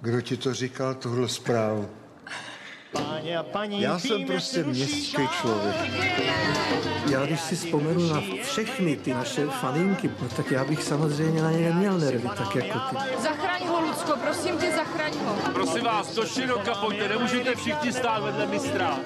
Kdo 0.02 0.22
ti 0.22 0.38
to 0.38 0.54
říkal, 0.54 0.96
tuhle 0.96 1.30
zprávu? 1.30 1.90
Páně 2.92 3.38
a 3.38 3.44
paní, 3.44 3.82
Já 3.82 4.00
jsem 4.00 4.26
prostě 4.26 4.64
městský 4.64 5.28
člověk. 5.42 5.76
Já 7.12 7.26
když 7.26 7.42
si 7.42 7.56
vzpomenu 7.56 8.14
na 8.14 8.22
všechny 8.44 8.98
ty 8.98 9.14
naše 9.14 9.46
faninky, 9.48 10.12
no 10.22 10.30
tak 10.30 10.52
já 10.52 10.66
bych 10.66 10.84
samozřejmě 10.84 11.42
na 11.42 11.52
ně 11.52 11.60
neměl 11.70 12.00
nervy, 12.00 12.30
tak 12.38 12.56
jako 12.56 12.80
ty. 12.80 12.96
Zachraň 13.22 13.68
ho, 13.68 13.82
Lucko, 13.82 14.18
prosím 14.18 14.58
tě, 14.58 14.72
zachraň 14.72 15.14
ho. 15.18 15.36
Prosím 15.54 15.84
vás, 15.84 16.16
do 16.16 16.26
široka 16.26 16.76
pojďte, 16.76 17.10
nemůžete 17.10 17.56
všichni 17.56 17.94
stát 17.94 18.24
vedle 18.24 18.46
mistra. 18.46 19.00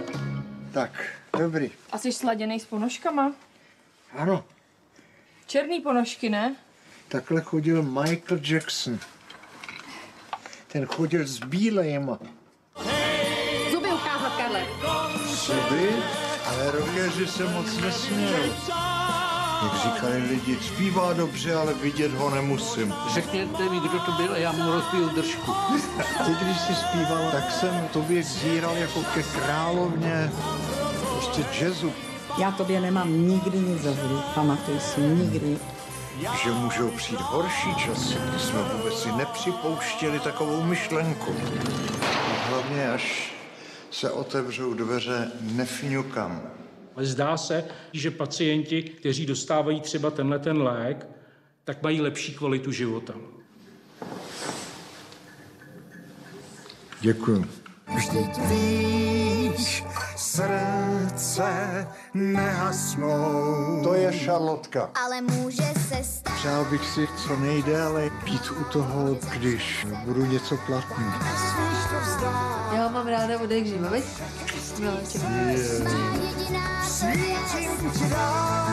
Tak, 0.71 1.05
dobrý. 1.39 1.71
A 1.91 1.97
jsi 1.97 2.11
sladěnej 2.11 2.59
s 2.59 2.65
ponožkama? 2.65 3.33
Ano, 4.13 4.43
Černý 5.47 5.81
ponožky, 5.81 6.29
ne? 6.29 6.55
takhle 7.07 7.41
chodil 7.41 7.83
Michael 7.83 8.39
Jackson. 8.43 8.99
Ten 10.75 10.85
chodil 10.85 11.27
s 11.27 11.39
bílejma. 11.39 12.19
Zuby 13.71 13.87
ukázat, 13.87 14.35
Karle. 14.37 14.61
Zuby, 15.27 15.89
ale 16.47 16.71
rockeři 16.71 17.27
se 17.27 17.43
moc 17.43 17.77
nesměl. 17.77 18.43
Jak 19.63 19.73
říkali 19.83 20.17
lidi, 20.17 20.57
zpívá 20.61 21.13
dobře, 21.13 21.55
ale 21.55 21.73
vidět 21.73 22.11
ho 22.11 22.29
nemusím. 22.29 22.93
Řekněte 23.13 23.69
mi, 23.69 23.79
kdo 23.79 23.99
to 23.99 24.11
byl 24.11 24.33
a 24.33 24.37
já 24.37 24.51
mu 24.51 24.71
rozbiju 24.71 25.09
držku. 25.09 25.53
Ty, 26.25 26.31
když 26.41 26.57
jsi 26.57 26.75
zpíval, 26.75 27.31
tak 27.31 27.51
jsem 27.51 27.87
tobě 27.93 28.23
zíral 28.23 28.77
jako 28.77 29.03
ke 29.13 29.23
královně. 29.23 30.31
Prostě 31.11 31.43
prostě 31.43 31.65
jazzu. 31.65 31.93
Já 32.37 32.51
tobě 32.51 32.81
nemám 32.81 33.27
nikdy 33.27 33.59
nic 33.59 33.81
za 33.81 33.91
zlý, 33.91 34.21
pamatuj 34.35 34.79
si, 34.79 35.01
nikdy. 35.01 35.57
Že 36.43 36.51
můžou 36.51 36.91
přijít 36.91 37.21
horší 37.21 37.75
časy, 37.75 38.15
kdy 38.29 38.39
jsme 38.39 38.63
vůbec 38.63 38.99
si 38.99 39.11
nepřipouštěli 39.11 40.19
takovou 40.19 40.63
myšlenku. 40.63 41.35
Hlavně 42.49 42.91
až 42.91 43.33
se 43.91 44.11
otevřou 44.11 44.73
dveře 44.73 45.31
nefňukam. 45.41 46.41
Ale 46.95 47.05
zdá 47.05 47.37
se, 47.37 47.65
že 47.93 48.11
pacienti, 48.11 48.83
kteří 48.83 49.25
dostávají 49.25 49.81
třeba 49.81 50.11
tenhle 50.11 50.39
ten 50.39 50.61
lék, 50.61 51.07
tak 51.63 51.83
mají 51.83 52.01
lepší 52.01 52.33
kvalitu 52.33 52.71
života. 52.71 53.13
Děkuji. 57.01 57.45
Vždyť 57.95 58.37
víš, 58.37 59.83
srdce 60.35 61.87
nehasnou. 62.13 63.81
To 63.83 63.93
je 63.93 64.13
šarlotka. 64.13 64.89
Ale 65.05 65.21
může 65.21 65.63
se 65.89 66.03
stát. 66.03 66.33
Přál 66.33 66.65
bych 66.65 66.85
si 66.85 67.07
co 67.17 67.35
nejdéle 67.35 68.09
být 68.25 68.51
u 68.51 68.63
toho, 68.63 69.17
když 69.33 69.87
budu 70.05 70.25
něco 70.25 70.57
platný. 70.57 71.05
Já 72.75 72.83
ho 72.83 72.89
mám 72.89 73.07
ráda 73.07 73.39
od 73.39 73.51
jak 73.51 73.65
živa, 73.65 73.89
veď? 73.89 74.03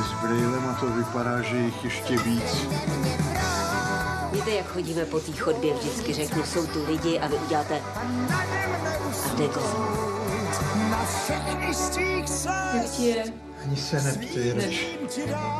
S 0.03 0.12
brýlema 0.22 0.77
to 0.81 0.87
vypadá, 0.87 1.42
že 1.42 1.57
jich 1.57 1.85
ještě 1.85 2.18
víc. 2.18 2.66
Víte, 4.33 4.51
jak 4.51 4.66
chodíme 4.66 5.05
po 5.05 5.20
té 5.20 5.33
chodbě, 5.33 5.75
vždycky 5.75 6.14
řeknu, 6.14 6.42
jsou 6.42 6.66
tu 6.66 6.87
lidi 6.87 7.18
a 7.18 7.29
vy 7.29 7.35
uděláte 7.35 7.81
a 7.94 8.03
jde 9.37 9.48
Jak 12.75 12.91
ti 12.91 13.03
je? 13.05 13.25
Ani 13.65 13.77
se 13.77 14.03
neptej. 14.03 14.81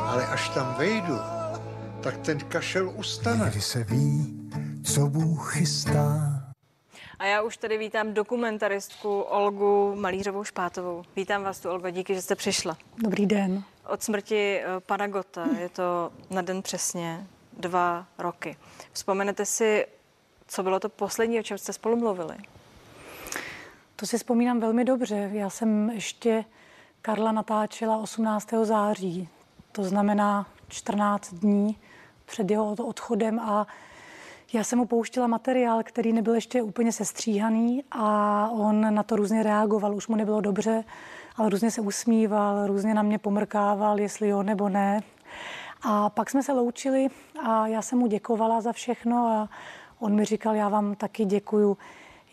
Ale 0.05 0.27
až 0.27 0.49
tam 0.49 0.75
vejdu, 0.77 1.15
tak 2.01 2.17
ten 2.17 2.39
kašel 2.39 2.89
ustane. 2.89 3.49
Kdy 3.49 3.61
se 3.61 3.83
ví, 3.83 4.39
co 4.83 5.07
Bůh 5.07 5.53
chystá. 5.53 6.29
A 7.19 7.25
já 7.25 7.41
už 7.41 7.57
tady 7.57 7.77
vítám 7.77 8.13
dokumentaristku 8.13 9.21
Olgu 9.21 9.95
Malířovou 9.95 10.43
Špátovou. 10.43 11.03
Vítám 11.15 11.43
vás 11.43 11.59
tu, 11.59 11.69
Olgo, 11.69 11.89
díky, 11.89 12.15
že 12.15 12.21
jste 12.21 12.35
přišla. 12.35 12.77
Dobrý 12.97 13.25
den. 13.25 13.63
Od 13.89 14.03
smrti 14.03 14.59
eh, 14.59 14.65
pana 14.79 15.07
Gota 15.07 15.47
je 15.59 15.69
to 15.69 16.11
na 16.29 16.41
den 16.41 16.61
přesně 16.61 17.27
dva 17.59 18.05
roky. 18.17 18.57
Vzpomenete 18.93 19.45
si, 19.45 19.85
co 20.47 20.63
bylo 20.63 20.79
to 20.79 20.89
poslední, 20.89 21.39
o 21.39 21.43
čem 21.43 21.57
jste 21.57 21.73
spolu 21.73 21.95
mluvili? 21.95 22.35
To 24.03 24.07
si 24.07 24.17
vzpomínám 24.17 24.59
velmi 24.59 24.85
dobře. 24.85 25.29
Já 25.33 25.49
jsem 25.49 25.89
ještě 25.89 26.45
Karla 27.01 27.31
natáčela 27.31 27.97
18. 27.97 28.49
září, 28.63 29.29
to 29.71 29.83
znamená 29.83 30.45
14 30.67 31.33
dní 31.33 31.77
před 32.25 32.51
jeho 32.51 32.71
odchodem 32.71 33.39
a 33.39 33.67
já 34.53 34.63
jsem 34.63 34.79
mu 34.79 34.85
pouštila 34.85 35.27
materiál, 35.27 35.83
který 35.83 36.13
nebyl 36.13 36.35
ještě 36.35 36.61
úplně 36.61 36.91
sestříhaný 36.91 37.83
a 37.91 38.49
on 38.51 38.93
na 38.95 39.03
to 39.03 39.15
různě 39.15 39.43
reagoval. 39.43 39.95
Už 39.95 40.07
mu 40.07 40.15
nebylo 40.15 40.41
dobře, 40.41 40.83
ale 41.35 41.49
různě 41.49 41.71
se 41.71 41.81
usmíval, 41.81 42.67
různě 42.67 42.93
na 42.93 43.01
mě 43.01 43.19
pomrkával, 43.19 43.99
jestli 43.99 44.27
jo 44.27 44.43
nebo 44.43 44.69
ne. 44.69 45.01
A 45.81 46.09
pak 46.09 46.29
jsme 46.29 46.43
se 46.43 46.53
loučili 46.53 47.07
a 47.43 47.67
já 47.67 47.81
jsem 47.81 47.99
mu 47.99 48.07
děkovala 48.07 48.61
za 48.61 48.71
všechno 48.71 49.27
a 49.27 49.49
on 49.99 50.15
mi 50.15 50.25
říkal, 50.25 50.55
já 50.55 50.69
vám 50.69 50.95
taky 50.95 51.25
děkuju, 51.25 51.77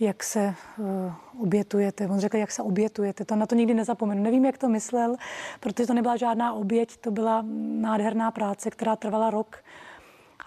jak 0.01 0.23
se 0.23 0.55
uh, 0.79 1.13
obětujete. 1.43 2.07
On 2.07 2.21
řekl, 2.21 2.37
jak 2.37 2.51
se 2.51 2.63
obětujete. 2.63 3.25
To 3.25 3.37
na 3.37 3.47
to 3.47 3.55
nikdy 3.55 3.75
nezapomenu. 3.75 4.23
Nevím, 4.23 4.45
jak 4.45 4.59
to 4.59 4.69
myslel, 4.69 5.17
protože 5.61 5.87
to 5.87 5.95
nebyla 5.95 6.17
žádná 6.17 6.53
oběť, 6.53 6.97
to 6.97 7.11
byla 7.11 7.45
nádherná 7.81 8.31
práce, 8.31 8.71
která 8.71 8.97
trvala 8.97 9.31
rok. 9.31 9.59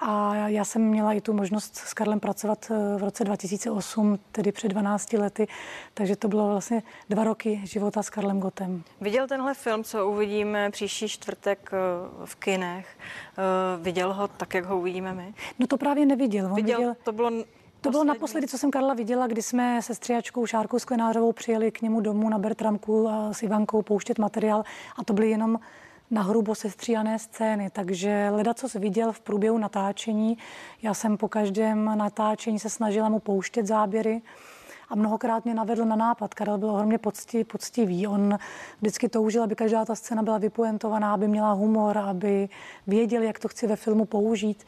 A 0.01 0.35
já 0.35 0.65
jsem 0.65 0.81
měla 0.81 1.13
i 1.13 1.21
tu 1.21 1.33
možnost 1.33 1.75
s 1.75 1.93
Karlem 1.93 2.19
pracovat 2.19 2.71
eh, 2.71 2.97
v 2.97 3.03
roce 3.03 3.23
2008, 3.23 4.19
tedy 4.31 4.51
před 4.51 4.67
12 4.67 5.13
lety, 5.13 5.47
takže 5.93 6.15
to 6.15 6.27
bylo 6.27 6.47
vlastně 6.47 6.83
dva 7.09 7.23
roky 7.23 7.61
života 7.63 8.03
s 8.03 8.09
Karlem 8.09 8.39
Gotem. 8.39 8.83
Viděl 9.01 9.27
tenhle 9.27 9.53
film, 9.53 9.83
co 9.83 10.07
uvidíme 10.07 10.69
příští 10.71 11.07
čtvrtek 11.07 11.71
eh, 11.73 11.77
v 12.25 12.35
kinech? 12.35 12.97
Viděl 13.81 14.13
ho 14.13 14.27
tak, 14.27 14.53
jak 14.53 14.65
ho 14.65 14.77
uvidíme 14.77 15.13
my? 15.13 15.33
No 15.59 15.67
to 15.67 15.77
právě 15.77 16.05
neviděl. 16.05 16.45
On 16.45 16.55
viděl, 16.55 16.77
viděl 16.77 16.95
to 17.03 17.11
bylo 17.11 17.31
to 17.83 17.91
bylo 17.91 18.03
naposledy, 18.03 18.47
co 18.47 18.57
jsem 18.57 18.71
Karla 18.71 18.93
viděla, 18.93 19.27
kdy 19.27 19.41
jsme 19.41 19.81
se 19.81 19.95
střiačkou 19.95 20.45
Šárkou 20.45 20.79
Sklenářovou 20.79 21.31
přijeli 21.31 21.71
k 21.71 21.81
němu 21.81 22.01
domů 22.01 22.29
na 22.29 22.39
Bertramku 22.39 23.07
a 23.07 23.33
s 23.33 23.43
Ivankou 23.43 23.81
pouštět 23.81 24.19
materiál 24.19 24.63
a 24.97 25.03
to 25.03 25.13
byly 25.13 25.29
jenom 25.29 25.59
na 26.11 26.21
hrubo 26.21 26.55
sestříhané 26.55 27.19
scény, 27.19 27.69
takže 27.69 28.29
leda, 28.31 28.53
co 28.53 28.79
viděl 28.79 29.11
v 29.11 29.19
průběhu 29.19 29.57
natáčení. 29.57 30.37
Já 30.81 30.93
jsem 30.93 31.17
po 31.17 31.27
každém 31.29 31.97
natáčení 31.97 32.59
se 32.59 32.69
snažila 32.69 33.09
mu 33.09 33.19
pouštět 33.19 33.67
záběry 33.67 34.21
a 34.89 34.95
mnohokrát 34.95 35.45
mě 35.45 35.53
navedl 35.53 35.85
na 35.85 35.95
nápad. 35.95 36.33
Karel 36.33 36.57
byl 36.57 36.69
ohromně 36.69 36.97
poctivý, 36.97 37.43
poctivý. 37.43 38.07
On 38.07 38.37
vždycky 38.81 39.09
toužil, 39.09 39.43
aby 39.43 39.55
každá 39.55 39.85
ta 39.85 39.95
scéna 39.95 40.23
byla 40.23 40.37
vypoentovaná, 40.37 41.13
aby 41.13 41.27
měla 41.27 41.51
humor, 41.51 41.97
aby 41.97 42.49
věděl, 42.87 43.23
jak 43.23 43.39
to 43.39 43.47
chci 43.47 43.67
ve 43.67 43.75
filmu 43.75 44.05
použít. 44.05 44.63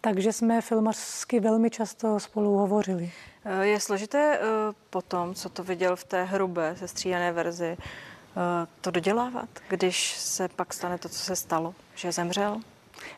Takže 0.00 0.32
jsme 0.32 0.60
filmařsky 0.60 1.40
velmi 1.40 1.70
často 1.70 2.20
spolu 2.20 2.56
hovořili. 2.56 3.12
Je 3.60 3.80
složité 3.80 4.38
eh, 4.38 4.44
potom, 4.90 5.34
co 5.34 5.48
to 5.48 5.64
viděl 5.64 5.96
v 5.96 6.04
té 6.04 6.24
hrubé, 6.24 6.76
sestříhané 6.78 7.32
verzi, 7.32 7.76
Eh, 8.36 8.66
to 8.80 8.90
dodělávat, 8.90 9.48
když 9.68 10.16
se 10.18 10.48
pak 10.48 10.74
stane 10.74 10.98
to, 10.98 11.08
co 11.08 11.18
se 11.18 11.36
stalo, 11.36 11.74
že 11.94 12.12
zemřel? 12.12 12.60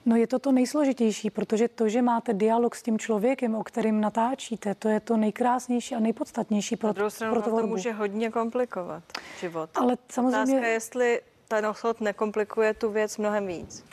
No 0.07 0.17
je 0.17 0.27
to 0.27 0.39
to 0.39 0.53
nejsložitější, 0.53 1.31
protože 1.31 1.69
to, 1.69 1.89
že 1.89 2.03
máte 2.03 2.33
dialog 2.33 2.75
s 2.75 2.83
tím 2.83 2.99
člověkem, 2.99 3.55
o 3.55 3.65
kterým 3.65 4.01
natáčíte, 4.01 4.75
to 4.75 4.89
je 4.89 5.01
to 5.01 5.17
nejkrásnější 5.17 5.95
a 5.95 6.01
nejpodstatnější 6.01 6.77
pro, 6.77 6.87
Na 6.87 6.93
druhou 6.93 7.11
stranu 7.11 7.43
pro 7.43 7.43
to 7.43 7.67
může 7.67 7.93
hodně 7.93 8.31
komplikovat 8.31 9.03
život. 9.41 9.71
Ale 9.75 9.97
samozřejmě... 10.09 10.53
Otázka 10.53 10.67
je, 10.67 10.73
jestli 10.73 11.21
ten 11.49 11.67
osud 11.67 12.01
nekomplikuje 12.01 12.75
tu 12.75 12.91
věc 12.91 13.19
mnohem 13.19 13.47
víc. 13.47 13.85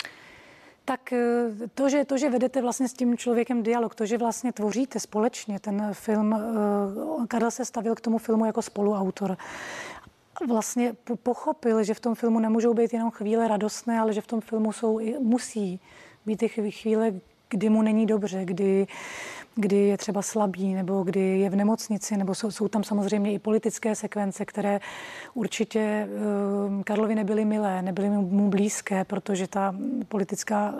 Tak 0.89 1.13
eh, 1.13 1.67
to 1.73 1.89
že, 1.89 2.05
to, 2.05 2.17
že 2.17 2.29
vedete 2.29 2.61
vlastně 2.61 2.87
s 2.87 2.93
tím 2.93 3.17
člověkem 3.17 3.63
dialog, 3.63 3.95
to, 3.95 4.05
že 4.05 4.17
vlastně 4.17 4.53
tvoříte 4.53 4.99
společně 4.99 5.59
ten 5.59 5.89
film, 5.93 6.33
eh, 6.33 7.27
Karel 7.27 7.51
se 7.51 7.65
stavil 7.65 7.95
k 7.95 8.01
tomu 8.01 8.17
filmu 8.17 8.45
jako 8.45 8.61
spoluautor. 8.61 9.37
Vlastně 10.47 10.95
pochopil, 11.23 11.83
že 11.83 11.93
v 11.93 11.99
tom 11.99 12.15
filmu 12.15 12.39
nemůžou 12.39 12.73
být 12.73 12.93
jenom 12.93 13.11
chvíle 13.11 13.47
radostné, 13.47 13.99
ale 13.99 14.13
že 14.13 14.21
v 14.21 14.27
tom 14.27 14.41
filmu 14.41 14.71
jsou 14.71 14.99
musí 15.19 15.79
být 16.25 16.43
i 16.43 16.71
chvíle, 16.71 17.13
kdy 17.49 17.69
mu 17.69 17.81
není 17.81 18.05
dobře, 18.05 18.45
kdy, 18.45 18.87
kdy 19.55 19.75
je 19.75 19.97
třeba 19.97 20.21
slabý, 20.21 20.73
nebo 20.73 21.03
kdy 21.03 21.39
je 21.39 21.49
v 21.49 21.55
nemocnici, 21.55 22.17
nebo 22.17 22.35
jsou, 22.35 22.51
jsou 22.51 22.67
tam 22.67 22.83
samozřejmě 22.83 23.33
i 23.33 23.39
politické 23.39 23.95
sekvence, 23.95 24.45
které 24.45 24.79
určitě 25.33 26.07
uh, 26.07 26.83
Karlovi 26.83 27.15
nebyly 27.15 27.45
milé, 27.45 27.81
nebyly 27.81 28.09
mu 28.09 28.49
blízké, 28.49 29.05
protože 29.05 29.47
ta 29.47 29.75
politická 30.07 30.73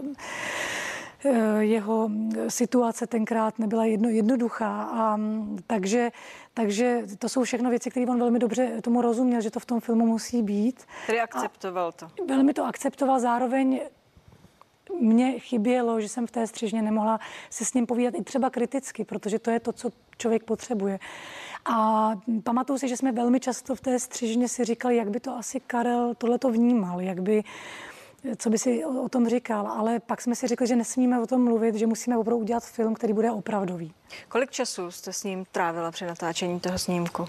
Eh, 1.26 1.64
jeho 1.64 2.10
situace 2.48 3.08
tenkrát 3.08 3.60
nebyla 3.60 3.86
jedno, 3.86 4.10
jednoduchá. 4.10 4.84
A, 4.84 5.20
takže, 5.68 6.12
takže 6.54 7.04
to 7.20 7.30
jsou 7.30 7.44
všechno 7.44 7.70
věci, 7.70 7.90
které 7.90 8.06
on 8.06 8.20
velmi 8.20 8.40
dobře 8.40 8.82
tomu 8.82 9.02
rozuměl, 9.02 9.42
že 9.42 9.52
to 9.52 9.60
v 9.60 9.66
tom 9.66 9.80
filmu 9.80 10.06
musí 10.06 10.44
být. 10.44 10.86
Který 11.04 11.20
akceptoval 11.20 11.92
to. 11.92 12.06
A 12.06 12.26
velmi 12.28 12.54
to 12.54 12.66
akceptoval, 12.66 13.20
zároveň 13.20 13.80
mně 15.02 15.40
chybělo, 15.40 16.02
že 16.02 16.10
jsem 16.10 16.28
v 16.28 16.32
té 16.32 16.48
střižně 16.48 16.82
nemohla 16.82 17.20
se 17.50 17.66
s 17.66 17.74
ním 17.74 17.86
povídat 17.86 18.14
i 18.16 18.24
třeba 18.24 18.50
kriticky, 18.50 19.06
protože 19.06 19.40
to 19.40 19.52
je 19.52 19.60
to, 19.60 19.74
co 19.74 19.90
člověk 20.18 20.44
potřebuje. 20.44 21.00
A 21.66 22.12
pamatuju 22.44 22.80
si, 22.80 22.88
že 22.88 22.98
jsme 22.98 23.12
velmi 23.12 23.40
často 23.40 23.76
v 23.76 23.82
té 23.82 24.00
střižně 24.00 24.48
si 24.48 24.66
říkali, 24.66 24.96
jak 24.96 25.10
by 25.10 25.20
to 25.20 25.32
asi 25.32 25.60
Karel 25.60 26.14
tohle 26.18 26.40
to 26.40 26.52
vnímal, 26.52 27.02
jak 27.02 27.22
by 27.22 27.44
co 28.38 28.50
by 28.50 28.58
si 28.58 28.86
o 28.86 29.10
tom 29.10 29.30
říkal, 29.30 29.68
ale 29.68 30.00
pak 30.00 30.22
jsme 30.22 30.36
si 30.36 30.48
řekli, 30.48 30.68
že 30.68 30.76
nesmíme 30.76 31.22
o 31.22 31.28
tom 31.28 31.44
mluvit, 31.44 31.76
že 31.76 31.88
musíme 31.88 32.18
opravdu 32.18 32.42
udělat 32.42 32.64
film, 32.64 32.94
který 32.94 33.14
bude 33.14 33.32
opravdový. 33.32 33.94
Kolik 34.30 34.52
času 34.52 34.92
jste 34.92 35.14
s 35.14 35.24
ním 35.24 35.46
trávila 35.52 35.92
při 35.92 36.06
natáčení 36.06 36.60
toho 36.60 36.80
snímku? 36.80 37.26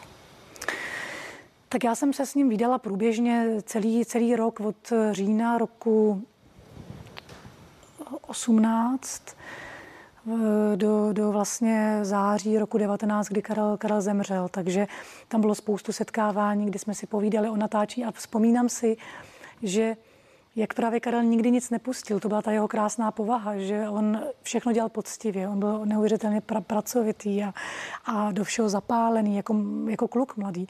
Tak 1.68 1.84
já 1.84 1.94
jsem 1.94 2.12
se 2.12 2.26
s 2.26 2.34
ním 2.34 2.48
vydala 2.48 2.78
průběžně 2.78 3.46
celý, 3.62 4.04
celý 4.04 4.36
rok 4.36 4.60
od 4.60 4.92
října 5.12 5.58
roku 5.58 6.22
18 8.26 9.22
do, 10.76 11.12
do 11.12 11.32
vlastně 11.32 11.98
září 12.02 12.58
roku 12.58 12.78
19, 12.78 13.28
kdy 13.28 13.42
Karel, 13.42 13.76
Karel 13.76 14.00
zemřel. 14.00 14.48
Takže 14.48 14.86
tam 15.28 15.40
bylo 15.40 15.54
spoustu 15.54 15.92
setkávání, 15.92 16.66
kdy 16.66 16.78
jsme 16.78 16.94
si 16.94 17.06
povídali 17.06 17.50
o 17.50 17.56
natáčení 17.56 18.06
a 18.06 18.10
vzpomínám 18.10 18.68
si, 18.68 18.96
že 19.62 19.96
jak 20.56 20.74
právě 20.74 21.00
Karel 21.00 21.22
nikdy 21.22 21.50
nic 21.50 21.70
nepustil. 21.70 22.20
To 22.20 22.28
byla 22.28 22.42
ta 22.42 22.50
jeho 22.50 22.68
krásná 22.68 23.10
povaha, 23.10 23.56
že 23.56 23.88
on 23.88 24.22
všechno 24.42 24.72
dělal 24.72 24.88
poctivě. 24.88 25.48
On 25.48 25.58
byl 25.58 25.86
neuvěřitelně 25.86 26.40
pra- 26.40 26.60
pracovitý 26.60 27.44
a, 27.44 27.54
a 28.04 28.32
do 28.32 28.44
všeho 28.44 28.68
zapálený, 28.68 29.36
jako, 29.36 29.56
jako 29.88 30.08
kluk 30.08 30.36
mladý. 30.36 30.66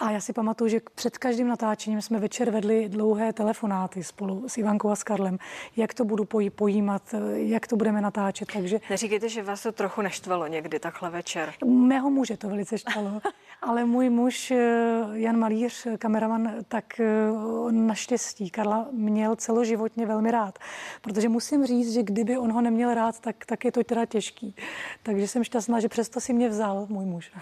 A 0.00 0.10
já 0.10 0.20
si 0.20 0.32
pamatuju, 0.32 0.68
že 0.68 0.80
před 0.94 1.18
každým 1.18 1.48
natáčením 1.48 2.02
jsme 2.02 2.18
večer 2.18 2.50
vedli 2.50 2.88
dlouhé 2.88 3.32
telefonáty 3.32 4.04
spolu 4.04 4.48
s 4.48 4.58
Ivankou 4.58 4.90
a 4.90 4.96
s 4.96 5.02
Karlem, 5.02 5.38
jak 5.76 5.94
to 5.94 6.04
budu 6.04 6.24
pojí, 6.24 6.50
pojímat, 6.50 7.14
jak 7.34 7.66
to 7.66 7.76
budeme 7.76 8.00
natáčet. 8.00 8.52
Takže 8.52 8.80
Neříkejte, 8.90 9.28
že 9.28 9.42
vás 9.42 9.62
to 9.62 9.72
trochu 9.72 10.02
naštvalo 10.02 10.46
někdy 10.46 10.78
takhle 10.78 11.10
večer. 11.10 11.52
Mého 11.64 12.10
muže 12.10 12.36
to 12.36 12.48
velice 12.48 12.78
štvalo, 12.78 13.20
ale 13.62 13.84
můj 13.84 14.10
muž 14.10 14.50
eh, 14.50 15.04
Jan 15.12 15.38
Malíř, 15.38 15.86
kameraman, 15.98 16.52
tak 16.68 17.00
eh, 17.00 17.30
on 17.64 17.86
naštěstí 17.86 18.50
Karla 18.50 18.86
měl 19.16 19.36
celoživotně 19.36 20.06
velmi 20.06 20.30
rád. 20.30 20.58
Protože 21.00 21.28
musím 21.28 21.66
říct, 21.66 21.92
že 21.92 22.02
kdyby 22.02 22.38
on 22.38 22.52
ho 22.52 22.60
neměl 22.60 22.94
rád, 22.94 23.20
tak, 23.20 23.46
tak 23.46 23.64
je 23.64 23.72
to 23.72 23.84
teda 23.84 24.06
těžký. 24.06 24.54
Takže 25.02 25.28
jsem 25.28 25.44
šťastná, 25.44 25.80
že 25.80 25.88
přesto 25.88 26.20
si 26.20 26.32
mě 26.32 26.48
vzal 26.48 26.86
můj 26.88 27.04
muž. 27.04 27.32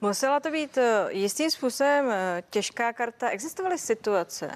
Musela 0.00 0.40
to 0.40 0.50
být 0.50 0.78
eh, 0.78 1.06
jistým 1.10 1.50
způsobem 1.50 2.10
eh, 2.10 2.42
těžká 2.50 2.92
karta. 2.92 3.30
Existovaly 3.30 3.78
situace, 3.78 4.50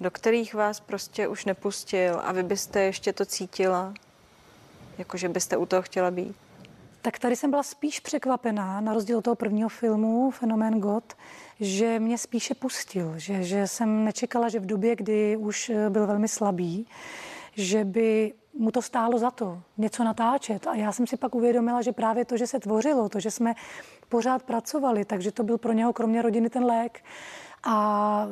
do 0.00 0.10
kterých 0.10 0.54
vás 0.54 0.80
prostě 0.80 1.28
už 1.28 1.44
nepustil 1.44 2.20
a 2.24 2.32
vy 2.32 2.42
byste 2.42 2.80
ještě 2.82 3.12
to 3.12 3.24
cítila, 3.24 3.94
jako 4.98 5.16
že 5.16 5.28
byste 5.28 5.56
u 5.56 5.66
toho 5.66 5.82
chtěla 5.82 6.10
být? 6.10 6.49
Tak 7.02 7.18
tady 7.18 7.36
jsem 7.36 7.50
byla 7.50 7.62
spíš 7.62 8.00
překvapená, 8.00 8.80
na 8.80 8.94
rozdíl 8.94 9.18
od 9.18 9.24
toho 9.24 9.34
prvního 9.34 9.68
filmu 9.68 10.30
Fenomén 10.30 10.80
God, 10.80 11.14
že 11.60 11.98
mě 11.98 12.18
spíše 12.18 12.54
pustil, 12.54 13.12
že, 13.16 13.42
že 13.42 13.66
jsem 13.66 14.04
nečekala, 14.04 14.48
že 14.48 14.60
v 14.60 14.66
době, 14.66 14.96
kdy 14.96 15.36
už 15.36 15.70
eh, 15.70 15.90
byl 15.90 16.06
velmi 16.06 16.28
slabý, 16.28 16.86
že 17.56 17.84
by 17.84 18.32
mu 18.54 18.70
to 18.70 18.82
stálo 18.82 19.18
za 19.18 19.30
to 19.30 19.62
něco 19.78 20.04
natáčet. 20.04 20.66
A 20.66 20.74
já 20.74 20.92
jsem 20.92 21.06
si 21.06 21.16
pak 21.16 21.34
uvědomila, 21.34 21.82
že 21.82 21.92
právě 21.92 22.24
to, 22.24 22.36
že 22.36 22.46
se 22.46 22.60
tvořilo, 22.60 23.08
to, 23.08 23.20
že 23.20 23.30
jsme 23.30 23.54
pořád 24.08 24.42
pracovali, 24.42 25.04
takže 25.04 25.32
to 25.32 25.42
byl 25.42 25.58
pro 25.58 25.72
něho 25.72 25.92
kromě 25.92 26.22
rodiny 26.22 26.50
ten 26.50 26.64
lék. 26.64 27.04
A 27.62 28.26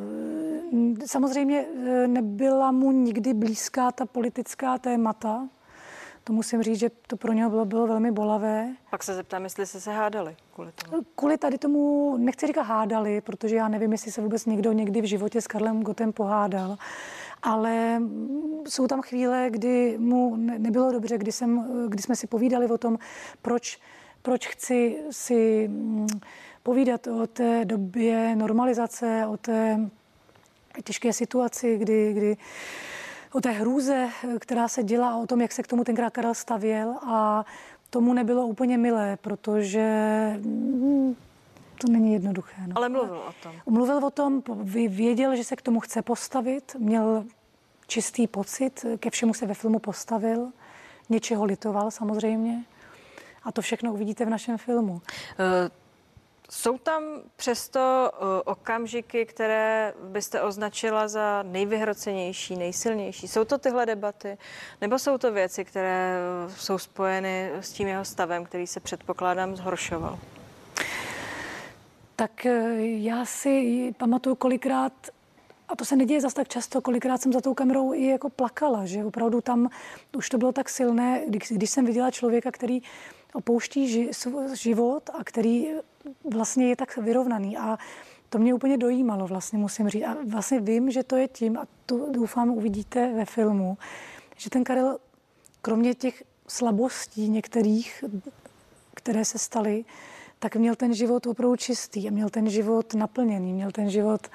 mm, 0.72 0.96
samozřejmě 1.06 1.66
eh, 1.66 2.08
nebyla 2.08 2.72
mu 2.72 2.92
nikdy 2.92 3.34
blízká 3.34 3.92
ta 3.92 4.06
politická 4.06 4.78
témata. 4.78 5.48
To 6.28 6.34
musím 6.34 6.62
říct, 6.62 6.78
že 6.78 6.90
to 7.06 7.16
pro 7.16 7.32
něho 7.32 7.50
bylo, 7.50 7.64
bylo 7.64 7.86
velmi 7.86 8.12
bolavé. 8.12 8.74
Pak 8.90 9.02
se 9.02 9.14
zeptám, 9.14 9.44
jestli 9.44 9.66
jste 9.66 9.80
se 9.80 9.92
hádali 9.92 10.36
kvůli 10.54 10.72
tomu. 10.72 11.02
Kvůli 11.14 11.38
tady 11.38 11.58
tomu, 11.58 12.16
nechci 12.16 12.46
říkat 12.46 12.62
hádali, 12.62 13.20
protože 13.20 13.56
já 13.56 13.68
nevím, 13.68 13.92
jestli 13.92 14.12
se 14.12 14.20
vůbec 14.20 14.46
někdo 14.46 14.72
někdy 14.72 15.00
v 15.00 15.04
životě 15.04 15.40
s 15.40 15.46
Karlem 15.46 15.82
Gotem 15.82 16.12
pohádal, 16.12 16.76
ale 17.42 17.98
mm, 17.98 18.62
jsou 18.68 18.86
tam 18.86 19.02
chvíle, 19.02 19.46
kdy 19.50 19.98
mu 19.98 20.36
ne- 20.36 20.58
nebylo 20.58 20.92
dobře, 20.92 21.18
kdy, 21.18 21.32
jsem, 21.32 21.68
kdy 21.88 22.02
jsme 22.02 22.16
si 22.16 22.26
povídali 22.26 22.66
o 22.66 22.78
tom, 22.78 22.98
proč, 23.42 23.78
proč 24.22 24.48
chci 24.48 24.98
si 25.10 25.68
mm, 25.68 26.06
povídat 26.62 27.06
o 27.06 27.26
té 27.26 27.64
době 27.64 28.36
normalizace, 28.36 29.26
o 29.28 29.36
té 29.36 29.90
těžké 30.84 31.12
situaci, 31.12 31.78
kdy, 31.78 32.12
kdy 32.12 32.36
o 33.32 33.40
té 33.40 33.50
hrůze, 33.50 34.08
která 34.38 34.68
se 34.68 34.82
děla 34.82 35.10
a 35.10 35.16
o 35.16 35.26
tom, 35.26 35.40
jak 35.40 35.52
se 35.52 35.62
k 35.62 35.66
tomu 35.66 35.84
tenkrát 35.84 36.10
Karel 36.10 36.34
stavěl 36.34 36.94
a 37.06 37.44
tomu 37.90 38.12
nebylo 38.12 38.46
úplně 38.46 38.78
milé, 38.78 39.16
protože 39.16 39.88
mm, 40.40 41.16
to 41.80 41.92
není 41.92 42.12
jednoduché. 42.12 42.62
No. 42.66 42.72
Ale 42.76 42.88
mluvil 42.88 43.16
o 43.16 43.32
tom. 43.42 43.52
Mluvil 43.66 44.06
o 44.06 44.10
tom, 44.10 44.42
věděl, 44.88 45.36
že 45.36 45.44
se 45.44 45.56
k 45.56 45.62
tomu 45.62 45.80
chce 45.80 46.02
postavit, 46.02 46.76
měl 46.78 47.24
čistý 47.86 48.26
pocit, 48.26 48.84
ke 48.98 49.10
všemu 49.10 49.34
se 49.34 49.46
ve 49.46 49.54
filmu 49.54 49.78
postavil, 49.78 50.52
něčeho 51.08 51.44
litoval 51.44 51.90
samozřejmě. 51.90 52.64
A 53.44 53.52
to 53.52 53.62
všechno 53.62 53.92
uvidíte 53.92 54.24
v 54.24 54.30
našem 54.30 54.58
filmu. 54.58 55.02
Eh, 55.38 55.70
Jsou 56.50 56.78
tam 56.78 57.02
přesto 57.36 58.10
eh, 58.12 58.42
okamžiky, 58.44 59.26
které 59.26 59.94
byste 60.02 60.42
označila 60.42 61.08
za 61.08 61.42
nejvyhrocenější, 61.42 62.56
nejsilnější? 62.56 63.28
Jsou 63.28 63.44
to 63.44 63.58
tyhle 63.58 63.86
debaty? 63.86 64.38
Nebo 64.80 64.98
jsou 64.98 65.18
to 65.18 65.32
věci, 65.32 65.64
které 65.64 66.18
eh, 66.46 66.50
jsou 66.56 66.78
spojeny 66.78 67.50
s 67.60 67.72
tím 67.72 67.88
jeho 67.88 68.04
stavem, 68.04 68.44
který 68.44 68.66
se 68.66 68.80
předpokládám 68.80 69.56
zhoršoval? 69.56 70.18
Tak 72.16 72.46
eh, 72.46 72.76
já 72.80 73.24
si 73.24 73.94
pamatuju 73.98 74.34
kolikrát, 74.34 74.92
a 75.68 75.76
to 75.76 75.84
se 75.84 75.96
neděje 75.96 76.20
zas 76.20 76.34
tak 76.34 76.48
často, 76.48 76.80
kolikrát 76.80 77.22
jsem 77.22 77.32
za 77.32 77.40
tou 77.40 77.54
kamerou 77.54 77.94
i 77.94 78.06
jako 78.06 78.30
plakala, 78.30 78.86
že 78.86 79.04
opravdu 79.04 79.40
tam 79.40 79.68
už 80.16 80.28
to 80.28 80.38
bylo 80.38 80.52
tak 80.52 80.68
silné, 80.68 81.22
když, 81.28 81.52
když 81.52 81.70
jsem 81.70 81.86
viděla 81.86 82.10
člověka, 82.10 82.50
který 82.50 82.82
opouští 83.32 84.10
život 84.54 85.10
a 85.14 85.24
který 85.24 85.68
vlastně 86.24 86.68
je 86.68 86.76
tak 86.76 86.96
vyrovnaný 86.96 87.56
a 87.56 87.78
to 88.28 88.38
mě 88.38 88.54
úplně 88.54 88.78
dojímalo, 88.78 89.26
vlastně 89.26 89.58
musím 89.58 89.88
říct. 89.88 90.02
A 90.02 90.16
vlastně 90.26 90.60
vím, 90.60 90.90
že 90.90 91.02
to 91.02 91.16
je 91.16 91.28
tím, 91.28 91.58
a 91.58 91.66
to 91.86 92.12
doufám 92.12 92.50
uvidíte 92.50 93.12
ve 93.14 93.24
filmu, 93.24 93.78
že 94.36 94.50
ten 94.50 94.64
Karel, 94.64 94.98
kromě 95.62 95.94
těch 95.94 96.22
slabostí 96.48 97.28
některých, 97.28 98.04
které 98.94 99.24
se 99.24 99.38
staly, 99.38 99.84
tak 100.38 100.56
měl 100.56 100.74
ten 100.74 100.94
život 100.94 101.26
opravdu 101.26 101.56
čistý 101.56 102.08
a 102.08 102.10
měl 102.10 102.28
ten 102.28 102.50
život 102.50 102.94
naplněný, 102.94 103.52
měl 103.52 103.70
ten 103.70 103.90
život 103.90 104.28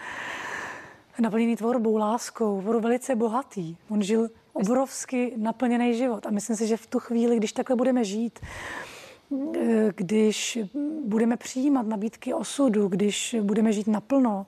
naplněný 1.19 1.55
tvorbou, 1.55 1.97
láskou, 1.97 2.57
opravdu 2.57 2.79
velice 2.79 3.15
bohatý. 3.15 3.77
On 3.89 4.03
žil 4.03 4.29
obrovsky 4.53 5.33
naplněný 5.37 5.93
život 5.97 6.25
a 6.25 6.29
myslím 6.29 6.55
si, 6.55 6.67
že 6.67 6.77
v 6.77 6.87
tu 6.87 6.99
chvíli, 6.99 7.37
když 7.37 7.53
takhle 7.53 7.75
budeme 7.75 8.03
žít, 8.03 8.39
když 9.95 10.59
budeme 11.05 11.37
přijímat 11.37 11.87
nabídky 11.87 12.33
osudu, 12.33 12.87
když 12.87 13.35
budeme 13.41 13.73
žít 13.73 13.87
naplno 13.87 14.45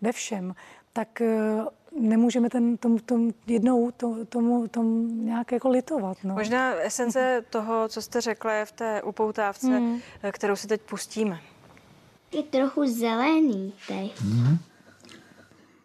ve 0.00 0.12
všem, 0.12 0.54
tak 0.92 1.20
eh, 1.20 1.60
nemůžeme 2.00 2.50
ten, 2.50 2.76
tom, 2.76 2.98
tom 2.98 3.30
jednou 3.46 3.90
to, 3.90 4.24
tomu, 4.24 4.68
tomu 4.68 5.06
nějak 5.08 5.52
jako 5.52 5.68
litovat. 5.68 6.18
No. 6.24 6.34
Možná 6.34 6.74
esence 6.74 7.44
toho, 7.50 7.88
co 7.88 8.02
jste 8.02 8.20
řekla, 8.20 8.52
je 8.52 8.64
v 8.64 8.72
té 8.72 9.02
upoutávce, 9.02 9.66
Hmm. 9.66 10.00
eh, 10.22 10.32
kterou 10.32 10.56
si 10.56 10.66
teď 10.66 10.80
pustíme. 10.80 11.40
Je 12.32 12.42
trochu 12.42 12.86
zelený 12.86 13.72
teď. 13.88 14.20
Hmm. 14.20 14.58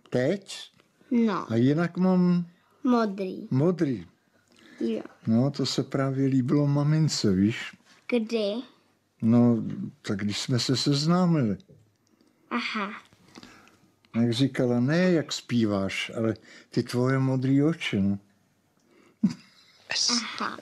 Teď? 0.10 0.72
No, 1.12 1.52
A 1.52 1.56
jinak 1.56 1.98
mám 1.98 2.46
modrý. 2.84 3.48
modrý. 3.52 4.06
Jo. 4.80 5.02
No, 5.28 5.52
to 5.52 5.66
se 5.66 5.84
právě 5.84 6.28
líbilo 6.28 6.68
mamince, 6.68 7.32
víš? 7.32 7.72
Kdy? 8.10 8.54
No, 9.22 9.64
tak 10.02 10.18
když 10.18 10.40
jsme 10.40 10.60
se 10.60 10.78
seznámili. 10.78 11.58
Aha. 12.50 12.92
Jak 14.16 14.34
říkala, 14.34 14.80
ne 14.80 15.12
jak 15.12 15.32
zpíváš, 15.32 16.12
ale 16.18 16.34
ty 16.70 16.84
tvoje 16.84 17.20
modrý 17.20 17.64
oči, 17.64 18.02
no. 18.02 18.20
Aha. 20.10 20.58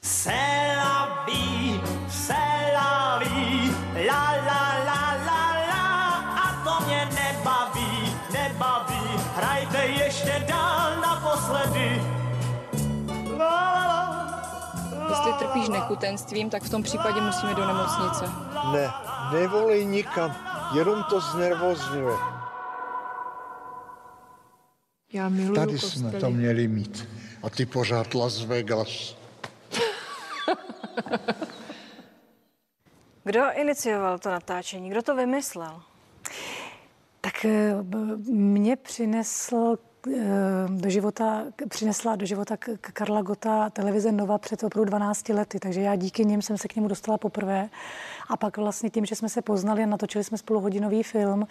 C'est 0.00 0.76
la 0.76 1.26
vie, 1.26 1.80
c'est 2.08 2.72
la 2.72 3.18
vie, 3.22 3.70
la 4.06 4.36
la 4.36 4.36
la 4.46 4.46
la 4.46 4.75
trpíš 15.56 15.68
nechutenstvím, 15.68 16.50
tak 16.50 16.62
v 16.62 16.70
tom 16.70 16.82
případě 16.82 17.20
musíme 17.20 17.54
do 17.54 17.66
nemocnice. 17.66 18.24
Ne, 18.72 18.92
nevolej 19.32 19.86
nikam, 19.86 20.36
jenom 20.76 21.04
to 21.10 21.20
znervozňuje. 21.20 22.16
Já 25.12 25.28
miluju 25.28 25.54
Tady 25.54 25.72
kostely. 25.72 26.10
jsme 26.10 26.20
to 26.20 26.30
měli 26.30 26.68
mít. 26.68 27.08
A 27.42 27.50
ty 27.50 27.66
pořád 27.66 28.14
Las 28.14 28.44
Vegas. 28.44 28.88
Kdo 33.24 33.40
inicioval 33.52 34.18
to 34.18 34.30
natáčení? 34.30 34.90
Kdo 34.90 35.02
to 35.02 35.16
vymyslel? 35.16 35.82
Tak 37.20 37.44
eh, 37.44 37.74
mě 38.28 38.76
přinesl 38.76 39.76
do 40.68 40.90
života, 40.90 41.44
přinesla 41.68 42.16
do 42.16 42.26
života 42.26 42.56
Karla 42.80 43.22
Gota 43.22 43.70
televize 43.70 44.12
Nova 44.12 44.38
před 44.38 44.64
opravdu 44.64 44.90
12 44.90 45.28
lety, 45.28 45.58
takže 45.58 45.80
já 45.80 45.96
díky 45.96 46.24
nim 46.24 46.42
jsem 46.42 46.58
se 46.58 46.68
k 46.68 46.76
němu 46.76 46.88
dostala 46.88 47.18
poprvé. 47.18 47.68
A 48.28 48.36
pak 48.36 48.56
vlastně 48.56 48.90
tím, 48.90 49.06
že 49.06 49.14
jsme 49.14 49.28
se 49.28 49.42
poznali 49.42 49.82
a 49.82 49.86
natočili 49.86 50.24
jsme 50.24 50.38
spolu 50.38 50.60
hodinový 50.60 51.02
film, 51.02 51.46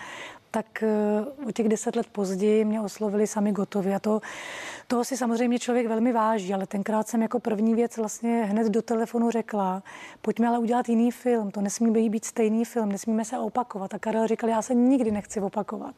tak 0.52 0.84
eh, 0.84 1.48
o 1.48 1.52
těch 1.52 1.70
deset 1.70 1.96
let 1.96 2.08
později 2.12 2.66
mě 2.66 2.82
oslovili 2.82 3.28
sami 3.28 3.52
Gotovi. 3.52 3.96
A 3.96 4.00
to, 4.00 4.22
toho 4.88 5.04
si 5.04 5.18
samozřejmě 5.18 5.60
člověk 5.60 5.88
velmi 5.88 6.14
váží, 6.14 6.54
ale 6.54 6.68
tenkrát 6.68 7.08
jsem 7.08 7.22
jako 7.22 7.40
první 7.40 7.76
věc 7.76 7.98
vlastně 7.98 8.44
hned 8.44 8.68
do 8.68 8.82
telefonu 8.82 9.32
řekla, 9.32 9.84
pojďme 10.22 10.48
ale 10.48 10.60
udělat 10.60 10.90
jiný 10.90 11.12
film, 11.12 11.52
to 11.52 11.62
nesmí 11.62 12.10
být, 12.10 12.26
stejný 12.26 12.66
film, 12.66 12.92
nesmíme 12.92 13.26
se 13.26 13.40
opakovat. 13.40 13.94
A 13.94 14.00
Karel 14.00 14.28
říkal, 14.28 14.50
já 14.50 14.62
se 14.62 14.74
nikdy 14.74 15.12
nechci 15.12 15.42
opakovat. 15.42 15.96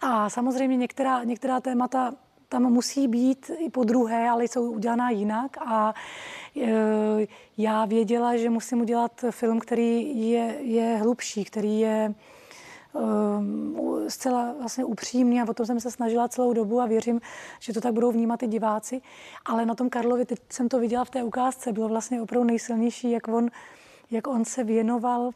A 0.00 0.30
samozřejmě 0.30 0.76
některá, 0.76 1.24
některá 1.24 1.60
témata 1.60 2.14
tam 2.48 2.62
musí 2.62 3.08
být 3.08 3.50
i 3.58 3.70
po 3.70 3.84
druhé, 3.84 4.28
ale 4.28 4.44
jsou 4.44 4.70
udělaná 4.70 5.10
jinak 5.10 5.56
a 5.66 5.94
e, 6.62 7.26
já 7.56 7.84
věděla, 7.84 8.36
že 8.36 8.50
musím 8.50 8.80
udělat 8.80 9.24
film, 9.30 9.60
který 9.60 10.30
je, 10.30 10.56
je 10.60 10.96
hlubší, 10.96 11.44
který 11.44 11.80
je 11.80 12.14
e, 12.14 14.10
zcela 14.10 14.54
vlastně 14.60 14.84
upřímný 14.84 15.40
a 15.40 15.48
o 15.48 15.54
tom 15.54 15.66
jsem 15.66 15.80
se 15.80 15.90
snažila 15.90 16.28
celou 16.28 16.52
dobu 16.52 16.80
a 16.80 16.86
věřím, 16.86 17.20
že 17.60 17.72
to 17.72 17.80
tak 17.80 17.92
budou 17.92 18.12
vnímat 18.12 18.42
i 18.42 18.46
diváci. 18.46 19.00
Ale 19.44 19.66
na 19.66 19.74
tom 19.74 19.90
Karlovi, 19.90 20.24
teď 20.24 20.38
jsem 20.48 20.68
to 20.68 20.78
viděla 20.78 21.04
v 21.04 21.10
té 21.10 21.22
ukázce, 21.22 21.72
bylo 21.72 21.88
vlastně 21.88 22.22
opravdu 22.22 22.46
nejsilnější, 22.46 23.10
jak 23.10 23.28
on, 23.28 23.48
jak 24.10 24.26
on 24.26 24.44
se 24.44 24.64
věnoval 24.64 25.30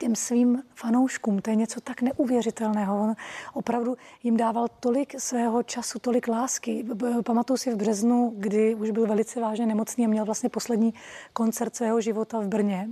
těm 0.00 0.16
svým 0.16 0.62
fanouškům. 0.74 1.38
To 1.38 1.50
je 1.50 1.56
něco 1.56 1.80
tak 1.80 2.02
neuvěřitelného. 2.02 3.02
On 3.02 3.14
opravdu 3.54 3.96
jim 4.22 4.36
dával 4.36 4.66
tolik 4.80 5.20
svého 5.20 5.62
času, 5.62 5.98
tolik 5.98 6.28
lásky. 6.28 6.84
Pamatuju 7.24 7.56
si 7.56 7.74
v 7.74 7.76
březnu, 7.76 8.32
kdy 8.36 8.74
už 8.74 8.90
byl 8.90 9.06
velice 9.06 9.40
vážně 9.40 9.66
nemocný 9.66 10.04
a 10.04 10.08
měl 10.08 10.24
vlastně 10.24 10.48
poslední 10.48 10.94
koncert 11.32 11.76
svého 11.76 12.00
života 12.00 12.40
v 12.40 12.48
Brně. 12.48 12.88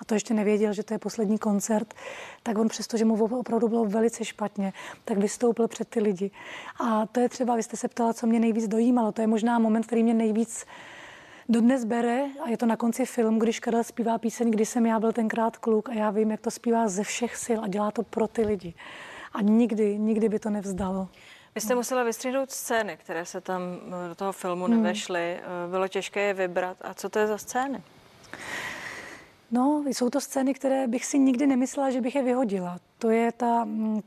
A 0.00 0.04
to 0.04 0.14
ještě 0.14 0.34
nevěděl, 0.34 0.72
že 0.72 0.82
to 0.82 0.94
je 0.94 0.98
poslední 0.98 1.38
koncert, 1.38 1.94
tak 2.42 2.58
on 2.58 2.68
přesto, 2.68 2.96
že 2.96 3.04
mu 3.04 3.24
opravdu 3.24 3.68
bylo 3.68 3.84
velice 3.84 4.24
špatně, 4.24 4.72
tak 5.04 5.18
vystoupil 5.18 5.68
před 5.68 5.88
ty 5.88 6.00
lidi. 6.00 6.30
A 6.80 7.06
to 7.06 7.20
je 7.20 7.28
třeba, 7.28 7.56
vy 7.56 7.62
jste 7.62 7.76
se 7.76 7.88
ptala, 7.88 8.12
co 8.12 8.26
mě 8.26 8.40
nejvíc 8.40 8.68
dojímalo. 8.68 9.12
To 9.12 9.20
je 9.20 9.26
možná 9.26 9.58
moment, 9.58 9.86
který 9.86 10.02
mě 10.02 10.14
nejvíc 10.14 10.66
dodnes 11.48 11.84
bere 11.84 12.26
a 12.44 12.48
je 12.48 12.56
to 12.56 12.66
na 12.66 12.76
konci 12.76 13.06
filmu, 13.06 13.38
když 13.38 13.60
Karel 13.60 13.84
zpívá 13.84 14.18
píseň, 14.18 14.50
kdy 14.50 14.66
jsem 14.66 14.86
já 14.86 15.00
byl 15.00 15.12
tenkrát 15.12 15.56
kluk 15.56 15.88
a 15.88 15.92
já 15.92 16.10
vím, 16.10 16.30
jak 16.30 16.40
to 16.40 16.50
zpívá 16.50 16.88
ze 16.88 17.04
všech 17.04 17.36
sil 17.44 17.58
a 17.64 17.68
dělá 17.68 17.90
to 17.90 18.02
pro 18.02 18.28
ty 18.28 18.42
lidi. 18.42 18.74
A 19.32 19.42
nikdy, 19.42 19.98
nikdy 19.98 20.28
by 20.28 20.38
to 20.38 20.50
nevzdalo. 20.50 21.08
Vy 21.54 21.60
jste 21.60 21.74
musela 21.74 22.02
vystříhnout 22.02 22.50
scény, 22.50 22.96
které 22.96 23.24
se 23.24 23.40
tam 23.40 23.60
do 24.08 24.14
toho 24.14 24.32
filmu 24.32 24.64
hmm. 24.64 24.82
nevešly. 24.82 25.40
Bylo 25.70 25.88
těžké 25.88 26.20
je 26.20 26.34
vybrat. 26.34 26.76
A 26.80 26.94
co 26.94 27.08
to 27.08 27.18
je 27.18 27.26
za 27.26 27.38
scény? 27.38 27.82
No, 29.50 29.84
jsou 29.86 30.10
to 30.10 30.20
scény, 30.20 30.54
které 30.54 30.86
bych 30.86 31.04
si 31.04 31.18
nikdy 31.18 31.46
nemyslela, 31.46 31.90
že 31.90 32.00
bych 32.00 32.14
je 32.14 32.22
vyhodila. 32.22 32.78
To 32.98 33.10
je 33.10 33.32
ta 33.32 33.62
m, 33.62 34.00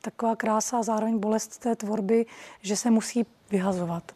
taková 0.00 0.36
krása 0.36 0.78
a 0.78 0.82
zároveň 0.82 1.18
bolest 1.18 1.58
té 1.58 1.76
tvorby, 1.76 2.26
že 2.62 2.76
se 2.76 2.90
musí 2.90 3.26
vyhazovat 3.50 4.12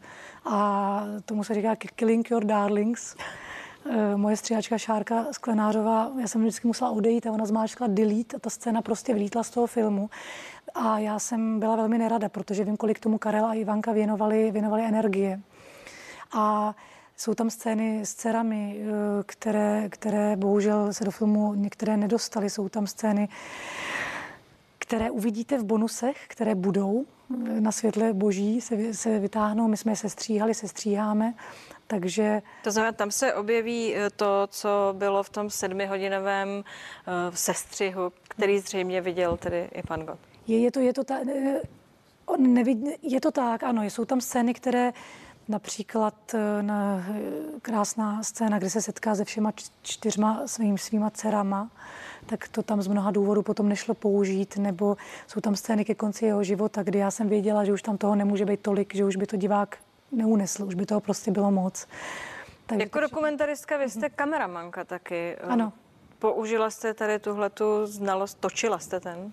a 0.50 1.02
tomu 1.24 1.44
se 1.44 1.54
říká 1.54 1.76
Killing 1.76 2.30
Your 2.30 2.44
Darlings. 2.44 3.16
Eh, 3.90 4.16
moje 4.16 4.36
stříhačka 4.36 4.78
Šárka 4.78 5.26
Sklenářová, 5.32 6.12
já 6.20 6.28
jsem 6.28 6.40
vždycky 6.40 6.66
musela 6.66 6.90
odejít 6.90 7.26
a 7.26 7.32
ona 7.32 7.46
zmáčkla 7.46 7.86
delete 7.86 8.36
a 8.36 8.38
ta 8.40 8.50
scéna 8.50 8.82
prostě 8.82 9.14
vlítla 9.14 9.42
z 9.42 9.50
toho 9.50 9.66
filmu. 9.66 10.10
A 10.74 10.98
já 10.98 11.18
jsem 11.18 11.60
byla 11.60 11.76
velmi 11.76 11.98
nerada, 11.98 12.28
protože 12.28 12.64
vím, 12.64 12.76
kolik 12.76 12.98
tomu 12.98 13.18
Karel 13.18 13.46
a 13.46 13.54
Ivanka 13.54 13.92
věnovali, 13.92 14.50
věnovali 14.50 14.84
energie. 14.84 15.40
A 16.32 16.74
jsou 17.16 17.34
tam 17.34 17.50
scény 17.50 18.00
s 18.06 18.14
dcerami, 18.14 18.80
eh, 18.80 18.86
které, 19.26 19.88
které 19.88 20.36
bohužel 20.36 20.92
se 20.92 21.04
do 21.04 21.10
filmu 21.10 21.54
některé 21.54 21.96
nedostaly. 21.96 22.50
Jsou 22.50 22.68
tam 22.68 22.86
scény, 22.86 23.28
které 24.90 25.11
uvidíte 25.11 25.59
v 25.59 25.64
bonusech, 25.64 26.16
které 26.29 26.55
budou 26.55 27.07
na 27.61 27.72
světle 27.72 28.12
boží 28.12 28.61
se, 28.61 28.94
se 28.94 29.18
vytáhnou. 29.18 29.68
My 29.68 29.76
jsme 29.76 29.92
je 29.92 29.96
sestříhali, 29.96 30.55
sestříháme, 30.55 31.35
takže... 31.87 32.42
To 32.64 32.70
znamená, 32.70 32.92
tam 32.92 33.11
se 33.11 33.35
objeví 33.35 33.94
eh, 33.96 34.11
to, 34.11 34.46
co 34.50 34.68
bylo 34.98 35.22
v 35.22 35.31
tom 35.31 35.50
sedmihodinovém 35.50 36.48
uh, 36.48 36.64
sestřihu, 37.35 38.12
který 38.29 38.59
zřejmě 38.59 39.00
viděl 39.00 39.37
tedy 39.37 39.68
i 39.74 39.83
pan 39.83 40.00
Gott. 40.00 40.18
Je, 40.46 40.61
je 40.61 40.70
to, 40.70 40.81
je 40.81 40.92
to, 40.92 41.05
ta, 41.05 41.18
eh, 41.29 41.61
on 42.26 42.55
nevid, 42.55 42.79
je 43.03 43.20
to 43.20 43.31
tak, 43.31 43.62
ano, 43.62 43.83
jsou 43.83 44.05
tam 44.05 44.20
scény, 44.20 44.55
které 44.55 44.92
například 45.50 46.14
na, 46.60 47.04
krásná 47.62 48.22
scéna, 48.22 48.58
kde 48.58 48.70
se 48.70 48.82
setká 48.82 49.14
se 49.14 49.24
všema 49.24 49.52
čtyřma 49.82 50.42
svým, 50.46 50.78
svýma 50.78 51.10
dcerama, 51.10 51.70
tak 52.26 52.48
to 52.48 52.62
tam 52.62 52.82
z 52.82 52.88
mnoha 52.88 53.10
důvodů 53.10 53.42
potom 53.42 53.68
nešlo 53.68 53.94
použít, 53.94 54.56
nebo 54.56 54.96
jsou 55.26 55.40
tam 55.40 55.56
scény 55.56 55.84
ke 55.84 55.94
konci 55.94 56.24
jeho 56.24 56.44
života, 56.44 56.82
kdy 56.82 56.98
já 56.98 57.10
jsem 57.10 57.28
věděla, 57.28 57.64
že 57.64 57.72
už 57.72 57.82
tam 57.82 57.98
toho 57.98 58.14
nemůže 58.14 58.44
být 58.44 58.60
tolik, 58.60 58.94
že 58.94 59.04
už 59.04 59.16
by 59.16 59.26
to 59.26 59.36
divák 59.36 59.78
neunesl, 60.12 60.64
už 60.64 60.74
by 60.74 60.86
toho 60.86 61.00
prostě 61.00 61.30
bylo 61.30 61.50
moc. 61.50 61.86
Tak 62.66 62.78
jako 62.78 63.00
dokumentaristka 63.00 63.76
vy 63.76 63.90
jste 63.90 64.08
kameramanka 64.08 64.84
taky. 64.84 65.36
Ano. 65.36 65.72
Použila 66.18 66.70
jste 66.70 66.94
tady 66.94 67.18
tuhle 67.18 67.50
tu 67.50 67.86
znalost, 67.86 68.38
točila 68.40 68.78
jste 68.78 69.00
ten 69.00 69.32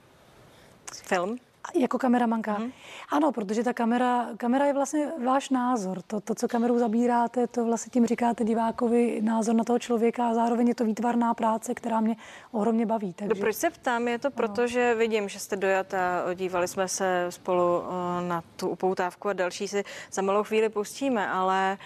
film? 1.03 1.37
Jako 1.75 1.97
kameramanka? 1.97 2.53
Hmm. 2.53 2.71
Ano, 3.09 3.31
protože 3.31 3.63
ta 3.63 3.73
kamera, 3.73 4.27
kamera 4.37 4.65
je 4.65 4.73
vlastně 4.73 5.11
váš 5.25 5.49
názor. 5.49 6.01
To, 6.01 6.21
to, 6.21 6.35
co 6.35 6.47
kamerou 6.47 6.79
zabíráte, 6.79 7.47
to 7.47 7.65
vlastně 7.65 7.89
tím 7.89 8.05
říkáte 8.05 8.43
divákovi 8.43 9.21
názor 9.21 9.55
na 9.55 9.63
toho 9.63 9.79
člověka 9.79 10.29
a 10.29 10.33
zároveň 10.33 10.67
je 10.67 10.75
to 10.75 10.85
výtvarná 10.85 11.33
práce, 11.33 11.73
která 11.73 12.01
mě 12.01 12.15
ohromně 12.51 12.85
baví. 12.85 13.13
Takže... 13.13 13.33
No, 13.35 13.41
proč 13.41 13.55
se 13.55 13.69
ptám? 13.69 14.07
Je 14.07 14.19
to 14.19 14.31
proto, 14.31 14.61
ano. 14.61 14.67
že 14.67 14.95
vidím, 14.95 15.29
že 15.29 15.39
jste 15.39 15.55
dojata, 15.55 16.33
dívali 16.33 16.67
jsme 16.67 16.87
se 16.87 17.25
spolu 17.29 17.83
eh, 17.83 18.27
na 18.27 18.43
tu 18.55 18.69
upoutávku 18.69 19.29
a 19.29 19.33
další 19.33 19.67
si 19.67 19.83
za 20.11 20.21
malou 20.21 20.43
chvíli 20.43 20.69
pustíme, 20.69 21.29
ale 21.29 21.77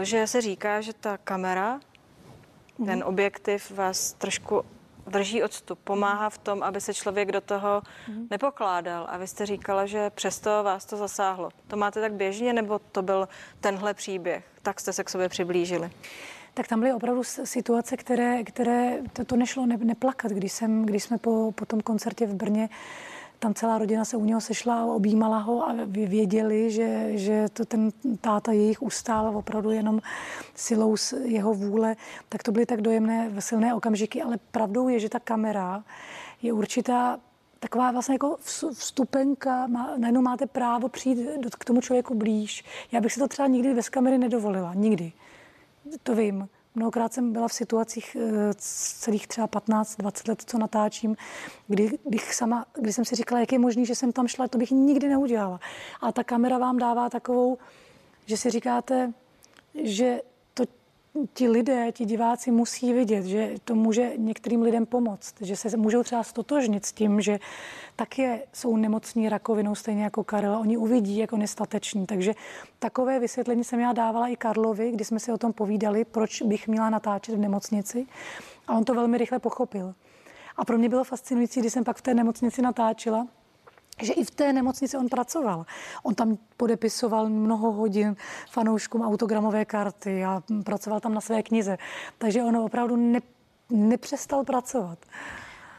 eh, 0.00 0.04
že 0.04 0.26
se 0.26 0.40
říká, 0.40 0.80
že 0.80 0.92
ta 0.92 1.18
kamera, 1.18 1.80
ten 2.76 2.98
mhm. 2.98 3.08
objektiv 3.08 3.70
vás 3.70 4.12
trošku 4.12 4.62
drží 5.06 5.42
odstup, 5.42 5.78
pomáhá 5.78 6.30
v 6.30 6.38
tom, 6.38 6.62
aby 6.62 6.80
se 6.80 6.94
člověk 6.94 7.32
do 7.32 7.40
toho 7.40 7.82
mm. 8.08 8.26
nepokládal. 8.30 9.06
A 9.10 9.16
vy 9.16 9.26
jste 9.26 9.46
říkala, 9.46 9.86
že 9.86 10.10
přesto 10.10 10.62
vás 10.62 10.86
to 10.86 10.96
zasáhlo. 10.96 11.48
To 11.68 11.76
máte 11.76 12.00
tak 12.00 12.12
běžně, 12.12 12.52
nebo 12.52 12.78
to 12.78 13.02
byl 13.02 13.28
tenhle 13.60 13.94
příběh? 13.94 14.44
Tak 14.62 14.80
jste 14.80 14.92
se 14.92 15.04
k 15.04 15.10
sobě 15.10 15.28
přiblížili? 15.28 15.90
Tak 16.54 16.68
tam 16.68 16.80
byly 16.80 16.92
opravdu 16.92 17.24
situace, 17.24 17.96
které, 17.96 18.44
které 18.44 18.98
to, 19.12 19.24
to 19.24 19.36
nešlo 19.36 19.66
ne, 19.66 19.76
neplakat, 19.76 20.32
když, 20.32 20.52
jsem, 20.52 20.86
když 20.86 21.02
jsme 21.02 21.18
po, 21.18 21.52
po 21.52 21.66
tom 21.66 21.80
koncertě 21.80 22.26
v 22.26 22.34
Brně 22.34 22.68
tam 23.38 23.54
celá 23.54 23.78
rodina 23.78 24.04
se 24.04 24.16
u 24.16 24.24
něho 24.24 24.40
sešla 24.40 24.84
objímala 24.84 25.38
ho 25.38 25.68
a 25.68 25.74
věděli, 25.86 26.70
že, 26.70 27.18
že 27.18 27.46
to 27.52 27.64
ten 27.64 27.90
táta 28.20 28.52
jejich 28.52 28.82
ustál 28.82 29.36
opravdu 29.36 29.70
jenom 29.70 30.00
silou 30.54 30.96
z 30.96 31.12
jeho 31.12 31.54
vůle, 31.54 31.96
tak 32.28 32.42
to 32.42 32.52
byly 32.52 32.66
tak 32.66 32.80
dojemné, 32.80 33.32
silné 33.38 33.74
okamžiky, 33.74 34.22
ale 34.22 34.38
pravdou 34.50 34.88
je, 34.88 35.00
že 35.00 35.08
ta 35.08 35.20
kamera 35.20 35.84
je 36.42 36.52
určitá 36.52 37.18
taková 37.60 37.92
vlastně 37.92 38.14
jako 38.14 38.36
vstupenka, 38.72 39.66
má, 39.66 39.94
najednou 39.96 40.22
máte 40.22 40.46
právo 40.46 40.88
přijít 40.88 41.18
k 41.58 41.64
tomu 41.64 41.80
člověku 41.80 42.14
blíž. 42.14 42.64
Já 42.92 43.00
bych 43.00 43.12
si 43.12 43.20
to 43.20 43.28
třeba 43.28 43.48
nikdy 43.48 43.74
bez 43.74 43.88
kamery 43.88 44.18
nedovolila, 44.18 44.74
nikdy. 44.74 45.12
To 46.02 46.14
vím. 46.14 46.48
Mnohokrát 46.76 47.12
jsem 47.12 47.32
byla 47.32 47.48
v 47.48 47.52
situacích 47.52 48.16
eh, 48.20 48.54
celých 48.58 49.26
třeba 49.26 49.46
15-20 49.46 50.28
let, 50.28 50.42
co 50.46 50.58
natáčím, 50.58 51.16
kdy, 51.68 51.98
bych 52.04 52.34
sama, 52.34 52.66
kdy 52.80 52.92
jsem 52.92 53.04
si 53.04 53.16
říkala, 53.16 53.40
jak 53.40 53.52
je 53.52 53.58
možné, 53.58 53.84
že 53.84 53.94
jsem 53.94 54.12
tam 54.12 54.28
šla, 54.28 54.48
to 54.48 54.58
bych 54.58 54.70
nikdy 54.70 55.08
neudělala. 55.08 55.60
A 56.00 56.12
ta 56.12 56.24
kamera 56.24 56.58
vám 56.58 56.78
dává 56.78 57.10
takovou, 57.10 57.58
že 58.26 58.36
si 58.36 58.50
říkáte, 58.50 59.12
že 59.82 60.20
ti 61.34 61.48
lidé, 61.48 61.92
ti 61.92 62.04
diváci 62.04 62.50
musí 62.50 62.92
vidět, 62.92 63.24
že 63.24 63.54
to 63.64 63.74
může 63.74 64.12
některým 64.16 64.62
lidem 64.62 64.86
pomoct, 64.86 65.34
že 65.40 65.56
se 65.56 65.76
můžou 65.76 66.02
třeba 66.02 66.22
stotožnit 66.22 66.86
s 66.86 66.92
tím, 66.92 67.20
že 67.20 67.38
také 67.96 68.42
jsou 68.52 68.76
nemocní 68.76 69.28
rakovinou, 69.28 69.74
stejně 69.74 70.04
jako 70.04 70.24
Karel. 70.24 70.58
Oni 70.58 70.76
uvidí, 70.76 71.16
jak 71.16 71.32
on. 71.32 71.44
Takže 72.06 72.34
takové 72.78 73.20
vysvětlení 73.20 73.64
jsem 73.64 73.80
já 73.80 73.92
dávala 73.92 74.28
i 74.28 74.36
Karlovi, 74.36 74.92
kdy 74.92 75.04
jsme 75.04 75.20
si 75.20 75.32
o 75.32 75.38
tom 75.38 75.52
povídali, 75.52 76.04
proč 76.04 76.42
bych 76.42 76.68
měla 76.68 76.90
natáčet 76.90 77.34
v 77.34 77.38
nemocnici. 77.38 78.06
A 78.66 78.76
on 78.76 78.84
to 78.84 78.94
velmi 78.94 79.18
rychle 79.18 79.38
pochopil. 79.38 79.94
A 80.56 80.64
pro 80.64 80.78
mě 80.78 80.88
bylo 80.88 81.04
fascinující, 81.04 81.60
když 81.60 81.72
jsem 81.72 81.84
pak 81.84 81.96
v 81.96 82.02
té 82.02 82.14
nemocnici 82.14 82.62
natáčela, 82.62 83.26
že 84.02 84.12
i 84.12 84.24
v 84.24 84.30
té 84.30 84.52
nemocnici 84.52 84.96
on 84.96 85.08
pracoval. 85.08 85.66
On 86.02 86.14
tam 86.14 86.38
podepisoval 86.56 87.28
mnoho 87.28 87.72
hodin 87.72 88.16
fanouškům 88.50 89.02
autogramové 89.02 89.64
karty 89.64 90.24
a 90.24 90.42
pracoval 90.64 91.00
tam 91.00 91.14
na 91.14 91.20
své 91.20 91.42
knize. 91.42 91.78
Takže 92.18 92.42
on 92.42 92.56
opravdu 92.56 92.96
ne, 92.96 93.20
nepřestal 93.70 94.44
pracovat. 94.44 94.98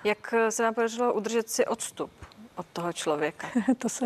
Jak 0.03 0.33
se 0.49 0.63
vám 0.63 0.73
podařilo 0.73 1.13
udržet 1.13 1.49
si 1.49 1.65
odstup 1.65 2.11
od 2.55 2.65
toho 2.73 2.93
člověka? 2.93 3.47
to 3.77 3.89
se... 3.89 4.05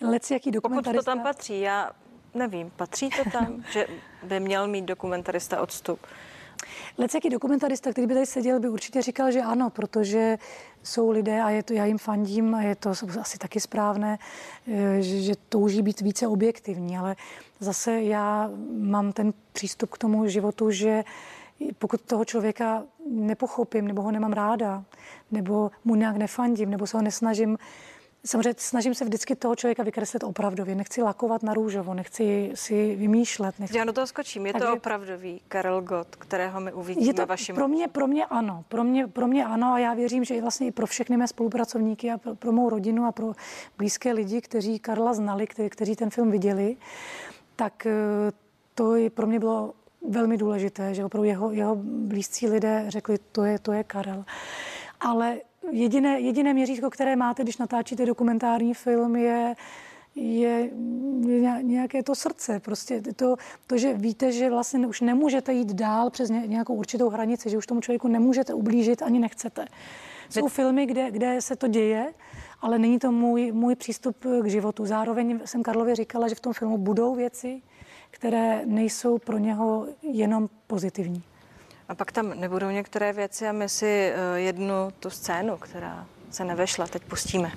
Lec, 0.00 0.30
jaký 0.30 0.50
dokumentarista... 0.50 0.92
Pokud 0.92 1.04
to 1.04 1.10
tam 1.10 1.22
patří, 1.22 1.60
já 1.60 1.90
nevím, 2.34 2.70
patří 2.70 3.10
to 3.10 3.30
tam, 3.30 3.64
že 3.72 3.86
by 4.22 4.40
měl 4.40 4.68
mít 4.68 4.84
dokumentarista 4.84 5.60
odstup? 5.60 6.00
Lecjaký 6.98 7.30
dokumentarista, 7.30 7.90
který 7.90 8.06
by 8.06 8.14
tady 8.14 8.26
seděl, 8.26 8.60
by 8.60 8.68
určitě 8.68 9.02
říkal, 9.02 9.30
že 9.30 9.40
ano, 9.40 9.70
protože 9.70 10.38
jsou 10.84 11.10
lidé, 11.10 11.42
a 11.42 11.50
je 11.50 11.62
to, 11.62 11.72
já 11.72 11.84
jim 11.84 11.98
fandím, 11.98 12.54
a 12.54 12.62
je 12.62 12.74
to 12.74 12.92
asi 13.20 13.38
taky 13.38 13.60
správné, 13.60 14.18
eh, 14.68 15.02
že, 15.02 15.20
že 15.20 15.34
touží 15.48 15.82
být 15.82 16.00
více 16.00 16.26
objektivní, 16.26 16.98
ale 16.98 17.16
zase 17.60 18.02
já 18.02 18.50
mám 18.78 19.12
ten 19.12 19.32
přístup 19.52 19.90
k 19.90 19.98
tomu 19.98 20.28
životu, 20.28 20.70
že 20.70 21.04
pokud 21.78 22.00
toho 22.00 22.24
člověka 22.24 22.82
nepochopím, 23.10 23.88
nebo 23.88 24.02
ho 24.02 24.10
nemám 24.10 24.32
ráda, 24.32 24.84
nebo 25.30 25.70
mu 25.84 25.94
nějak 25.94 26.16
nefandím, 26.16 26.70
nebo 26.70 26.86
se 26.86 26.96
ho 26.96 27.02
nesnažím 27.02 27.58
samozřejmě 28.26 28.54
snažím 28.58 28.94
se 28.94 29.04
vždycky 29.04 29.36
toho 29.36 29.56
člověka 29.56 29.82
vykreslit 29.82 30.24
opravdově. 30.24 30.74
Nechci 30.74 31.02
lakovat 31.02 31.42
na 31.42 31.54
růžovo, 31.54 31.94
nechci 31.94 32.52
si 32.54 32.96
vymýšlet. 32.96 33.58
Nechci... 33.58 33.78
Já 33.78 33.84
do 33.84 33.92
toho 33.92 34.06
skočím. 34.06 34.46
Je 34.46 34.52
Takže- 34.52 34.66
to 34.66 34.74
opravdový 34.74 35.40
Karel 35.48 35.82
Gott, 35.82 36.16
kterého 36.16 36.60
my 36.60 36.72
uvidíme 36.72 37.06
Je 37.06 37.14
to 37.14 37.26
vašim 37.26 37.54
pro 37.54 37.68
mě, 37.68 37.88
pro 37.88 38.06
mě 38.06 38.26
ano, 38.26 38.64
pro 38.68 38.84
mě, 38.84 39.06
pro 39.06 39.26
mě 39.26 39.44
ano 39.44 39.72
a 39.72 39.78
já 39.78 39.94
věřím, 39.94 40.24
že 40.24 40.34
i 40.34 40.40
vlastně 40.40 40.66
i 40.66 40.70
pro 40.70 40.86
všechny 40.86 41.16
mé 41.16 41.28
spolupracovníky 41.28 42.10
a 42.10 42.18
pro, 42.18 42.34
pro 42.34 42.52
mou 42.52 42.70
rodinu 42.70 43.04
a 43.04 43.12
pro 43.12 43.32
blízké 43.78 44.12
lidi, 44.12 44.40
kteří 44.40 44.78
Karla 44.78 45.14
znali, 45.14 45.46
kteří, 45.46 45.70
kteří 45.70 45.96
ten 45.96 46.10
film 46.10 46.30
viděli, 46.30 46.76
tak 47.56 47.86
eh, 47.86 47.92
to 48.74 48.96
je, 48.96 49.10
pro 49.10 49.26
mě 49.26 49.38
bylo 49.38 49.74
velmi 50.08 50.36
důležité, 50.36 50.94
že 50.94 51.04
opravdu 51.04 51.28
jeho, 51.28 51.50
jeho 51.50 51.76
blízcí 51.82 52.48
lidé 52.48 52.84
řekli, 52.88 53.18
to 53.32 53.44
je, 53.44 53.58
to 53.58 53.72
je 53.72 53.84
Karel. 53.84 54.24
Ale 55.00 55.38
jediné, 55.70 56.20
jediné 56.20 56.54
měřítko, 56.54 56.90
které 56.90 57.16
máte, 57.16 57.42
když 57.42 57.58
natáčíte 57.58 58.06
dokumentární 58.06 58.74
film, 58.74 59.16
je, 59.16 59.54
je, 60.14 60.70
je 61.26 61.40
ně- 61.40 61.60
nějaké 61.62 62.02
to 62.02 62.14
srdce. 62.14 62.60
Prostě 62.60 63.02
to, 63.16 63.36
to, 63.66 63.78
že 63.78 63.94
víte, 63.94 64.32
že 64.32 64.50
vlastně 64.50 64.86
už 64.86 65.00
nemůžete 65.00 65.52
jít 65.52 65.72
dál 65.72 66.10
přes 66.10 66.30
ně- 66.30 66.46
nějakou 66.46 66.74
určitou 66.74 67.08
hranici, 67.08 67.50
že 67.50 67.58
už 67.58 67.66
tomu 67.66 67.80
člověku 67.80 68.08
nemůžete 68.08 68.54
ublížit 68.54 69.02
ani 69.02 69.18
nechcete. 69.18 69.66
Jsou 70.30 70.48
filmy, 70.48 70.86
kde, 70.86 71.10
kde 71.10 71.40
se 71.40 71.56
to 71.56 71.68
děje, 71.68 72.12
ale 72.60 72.78
není 72.78 72.98
to 72.98 73.12
můj, 73.12 73.52
můj 73.52 73.74
přístup 73.76 74.16
k 74.42 74.46
životu. 74.46 74.86
Zároveň 74.86 75.40
jsem 75.44 75.62
Karlovi 75.62 75.94
říkala, 75.94 76.28
že 76.28 76.34
v 76.34 76.40
tom 76.40 76.52
filmu 76.52 76.78
budou 76.78 77.14
věci, 77.14 77.62
které 78.10 78.62
nejsou 78.66 79.18
pro 79.18 79.38
něho 79.38 79.86
jenom 80.02 80.48
pozitivní. 80.66 81.22
A 81.88 81.94
pak 81.94 82.12
tam 82.12 82.40
nebudou 82.40 82.70
některé 82.70 83.12
věci 83.12 83.48
a 83.48 83.52
my 83.52 83.68
si 83.68 83.86
eh, 83.86 84.40
jednu 84.40 84.92
tu 85.00 85.10
scénu, 85.10 85.56
která 85.56 86.06
se 86.30 86.44
nevešla, 86.44 86.86
teď 86.86 87.02
pustíme. 87.02 87.52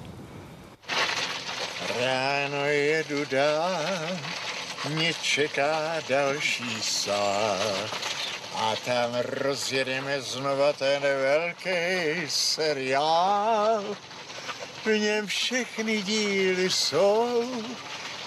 Ráno 2.00 2.66
jedu 2.66 3.26
dál, 3.26 3.80
mě 4.90 5.14
čeká 5.14 5.96
další 6.10 6.82
sál. 6.82 7.58
A 8.56 8.76
tam 8.86 9.16
rozjedeme 9.22 10.22
znova 10.22 10.74
ten 10.74 11.02
velký 11.02 12.30
seriál. 12.30 13.84
V 14.86 15.00
něm 15.00 15.28
všechny 15.28 16.02
díly 16.02 16.70
jsou 16.70 17.44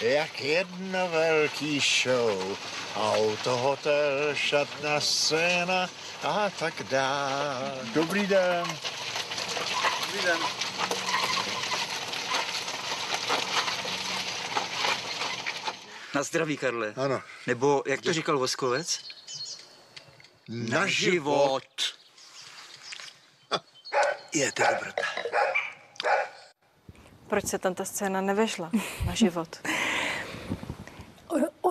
jak 0.01 0.41
jedna 0.41 1.07
velký 1.07 1.81
show. 1.81 2.57
Auto, 2.97 3.57
hotel, 3.57 4.35
šatna, 4.35 5.01
scéna 5.01 5.91
a 6.23 6.51
tak 6.51 6.83
dál. 6.83 7.79
Dobrý 7.95 8.27
den. 8.27 8.65
Dobrý 10.07 10.23
den. 10.27 10.39
Na 16.15 16.23
zdraví, 16.23 16.57
Karle. 16.57 16.95
Ano. 16.97 17.23
Nebo, 17.47 17.83
jak 17.87 18.01
to 18.01 18.13
říkal 18.13 18.39
Voskovec? 18.39 19.01
Na 20.49 20.87
život. 20.87 21.63
Je 24.35 24.53
to 24.53 24.63
dobrota. 24.63 25.03
Proč 27.29 27.47
se 27.47 27.59
tam 27.59 27.75
ta 27.75 27.85
scéna 27.85 28.21
nevešla 28.21 28.71
na 29.07 29.15
život? 29.15 29.61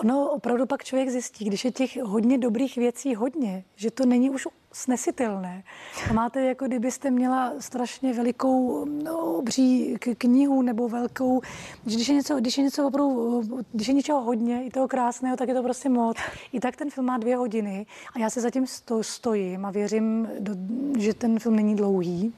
Ono 0.00 0.30
opravdu 0.30 0.66
pak 0.66 0.84
člověk 0.84 1.10
zjistí, 1.10 1.44
když 1.44 1.64
je 1.64 1.72
těch 1.72 2.02
hodně 2.02 2.38
dobrých 2.38 2.76
věcí 2.76 3.14
hodně, 3.14 3.64
že 3.76 3.90
to 3.90 4.06
není 4.06 4.30
už 4.30 4.48
snesitelné. 4.72 5.62
A 6.10 6.12
máte, 6.12 6.40
jako 6.40 6.66
kdybyste 6.66 7.10
měla 7.10 7.52
strašně 7.58 8.14
velikou 8.14 8.84
no, 8.84 9.18
obří 9.18 9.96
knihu 10.18 10.62
nebo 10.62 10.88
velkou, 10.88 11.40
že 11.86 11.96
když 11.96 12.08
je 12.08 12.14
něco, 12.14 12.36
když 12.36 12.58
je 12.58 12.64
něco 12.64 12.86
opravdu, 12.86 13.42
když 13.72 13.88
je 13.88 13.94
něčeho 13.94 14.20
hodně, 14.20 14.64
i 14.64 14.70
toho 14.70 14.88
krásného, 14.88 15.36
tak 15.36 15.48
je 15.48 15.54
to 15.54 15.62
prostě 15.62 15.88
moc. 15.88 16.16
I 16.52 16.60
tak 16.60 16.76
ten 16.76 16.90
film 16.90 17.06
má 17.06 17.18
dvě 17.18 17.36
hodiny 17.36 17.86
a 18.14 18.18
já 18.18 18.30
si 18.30 18.40
zatím 18.40 18.66
sto, 18.66 19.02
stojím 19.02 19.64
a 19.64 19.70
věřím, 19.70 20.28
do, 20.38 20.52
že 20.98 21.14
ten 21.14 21.38
film 21.38 21.56
není 21.56 21.76
dlouhý. 21.76 22.34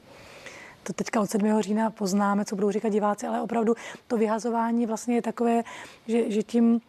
To 0.83 0.93
teďka 0.93 1.21
od 1.21 1.29
7. 1.29 1.61
října 1.61 1.89
poznáme, 1.89 2.45
co 2.45 2.55
budou 2.55 2.71
říkat 2.71 2.89
diváci, 2.89 3.27
ale 3.27 3.41
opravdu 3.41 3.75
to 4.07 4.17
vyhazování 4.17 4.85
vlastně 4.85 5.15
je 5.15 5.21
takové, 5.21 5.63
že, 6.07 6.31
že 6.31 6.43
tím 6.43 6.81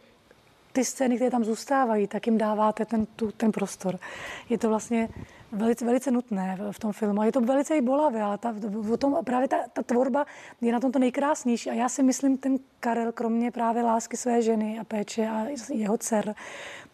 ty 0.75 0.85
scény, 0.85 1.15
které 1.15 1.31
tam 1.31 1.43
zůstávají, 1.43 2.07
tak 2.07 2.27
jim 2.27 2.37
dáváte 2.37 2.85
ten, 2.85 3.05
tu, 3.05 3.31
ten 3.31 3.51
prostor. 3.51 3.99
Je 4.49 4.57
to 4.57 4.69
vlastně 4.69 5.09
velice, 5.51 5.85
velice 5.85 6.11
nutné 6.11 6.57
v- 6.71 6.79
tom 6.79 6.91
filmu. 6.93 7.23
Je 7.23 7.31
to 7.31 7.41
velice 7.41 7.77
i 7.77 7.81
bolavé, 7.81 8.21
ale 8.21 8.37
ta, 8.37 8.55
o 8.93 8.97
tom, 8.97 9.17
právě 9.23 9.47
ta, 9.47 9.57
ta 9.73 9.83
tvorba 9.83 10.25
je 10.61 10.73
na 10.73 10.79
tom 10.79 10.91
to 10.91 10.99
nejkrásnější. 10.99 11.69
A 11.69 11.73
já 11.73 11.89
si 11.89 12.03
myslím, 12.03 12.37
ten 12.37 12.57
Karel, 12.79 13.11
kromě 13.11 13.51
právě 13.51 13.83
lásky 13.83 14.17
své 14.17 14.41
ženy 14.41 14.79
a 14.79 14.83
péče 14.83 15.27
a 15.27 15.45
jeho 15.73 15.97
dcer, 15.97 16.35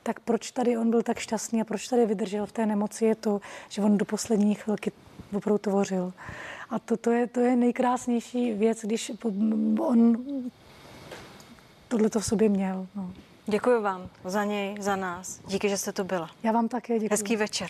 tak 0.03 0.19
proč 0.19 0.51
tady 0.51 0.77
on 0.77 0.89
byl 0.89 1.01
tak 1.03 1.19
šťastný 1.19 1.61
a 1.61 1.65
proč 1.65 1.87
tady 1.87 2.05
vydržel 2.05 2.45
v 2.45 2.51
té 2.51 2.65
nemoci, 2.65 3.05
je 3.05 3.15
to, 3.15 3.41
že 3.69 3.81
on 3.81 3.97
do 3.97 4.05
poslední 4.05 4.55
chvilky 4.55 4.91
opravdu 5.33 5.57
tvořil. 5.57 6.13
A 6.69 6.79
to, 6.79 6.97
to, 6.97 7.11
je, 7.11 7.27
to 7.27 7.39
je 7.39 7.55
nejkrásnější 7.55 8.53
věc, 8.53 8.81
když 8.81 9.11
on 9.79 10.17
tohle 11.87 12.09
to 12.09 12.19
v 12.19 12.25
sobě 12.25 12.49
měl. 12.49 12.87
No. 12.95 13.11
Děkuji 13.51 13.81
vám 13.81 14.09
za 14.23 14.43
něj, 14.43 14.75
za 14.79 14.95
nás. 14.95 15.39
Díky, 15.47 15.69
že 15.69 15.77
jste 15.77 15.91
tu 15.91 16.03
byla. 16.03 16.29
Já 16.43 16.51
vám 16.51 16.67
také 16.67 16.93
děkuji. 16.93 17.09
Hezký 17.11 17.35
večer. 17.35 17.69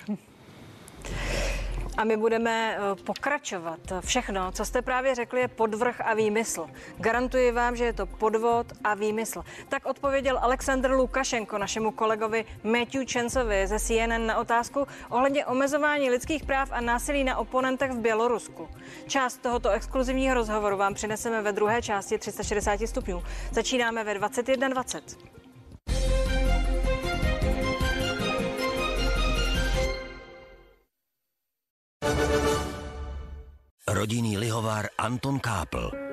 A 1.97 2.03
my 2.03 2.17
budeme 2.17 2.77
eh, 2.77 2.95
pokračovat. 3.03 3.79
Všechno, 3.99 4.51
co 4.51 4.65
jste 4.65 4.81
právě 4.81 5.15
řekli, 5.15 5.39
je 5.39 5.47
podvrh 5.47 6.01
a 6.01 6.13
výmysl. 6.13 6.67
Garantuji 6.97 7.51
vám, 7.51 7.75
že 7.75 7.85
je 7.85 7.93
to 7.93 8.05
podvod 8.05 8.67
a 8.83 8.93
výmysl. 8.93 9.43
Tak 9.69 9.85
odpověděl 9.85 10.39
Aleksandr 10.41 10.91
Lukašenko 10.91 11.57
našemu 11.57 11.91
kolegovi 11.91 12.45
Matthew 12.63 13.05
Čencovi 13.05 13.67
ze 13.67 13.79
CNN 13.79 14.25
na 14.25 14.37
otázku 14.37 14.87
ohledně 15.09 15.45
omezování 15.45 16.09
lidských 16.09 16.43
práv 16.43 16.69
a 16.71 16.81
násilí 16.81 17.23
na 17.23 17.37
oponentech 17.37 17.91
v 17.91 17.99
Bělorusku. 17.99 18.69
Část 19.07 19.41
tohoto 19.41 19.69
exkluzivního 19.69 20.35
rozhovoru 20.35 20.77
vám 20.77 20.93
přineseme 20.93 21.41
ve 21.41 21.51
druhé 21.51 21.81
části 21.81 22.17
360 22.17 22.79
stupňů. 22.87 23.23
Začínáme 23.51 24.03
ve 24.03 24.13
21.20. 24.13 25.40
Rodinný 33.91 34.39
lihovár 34.39 34.87
Anton 34.95 35.35
Kápl. 35.39 36.10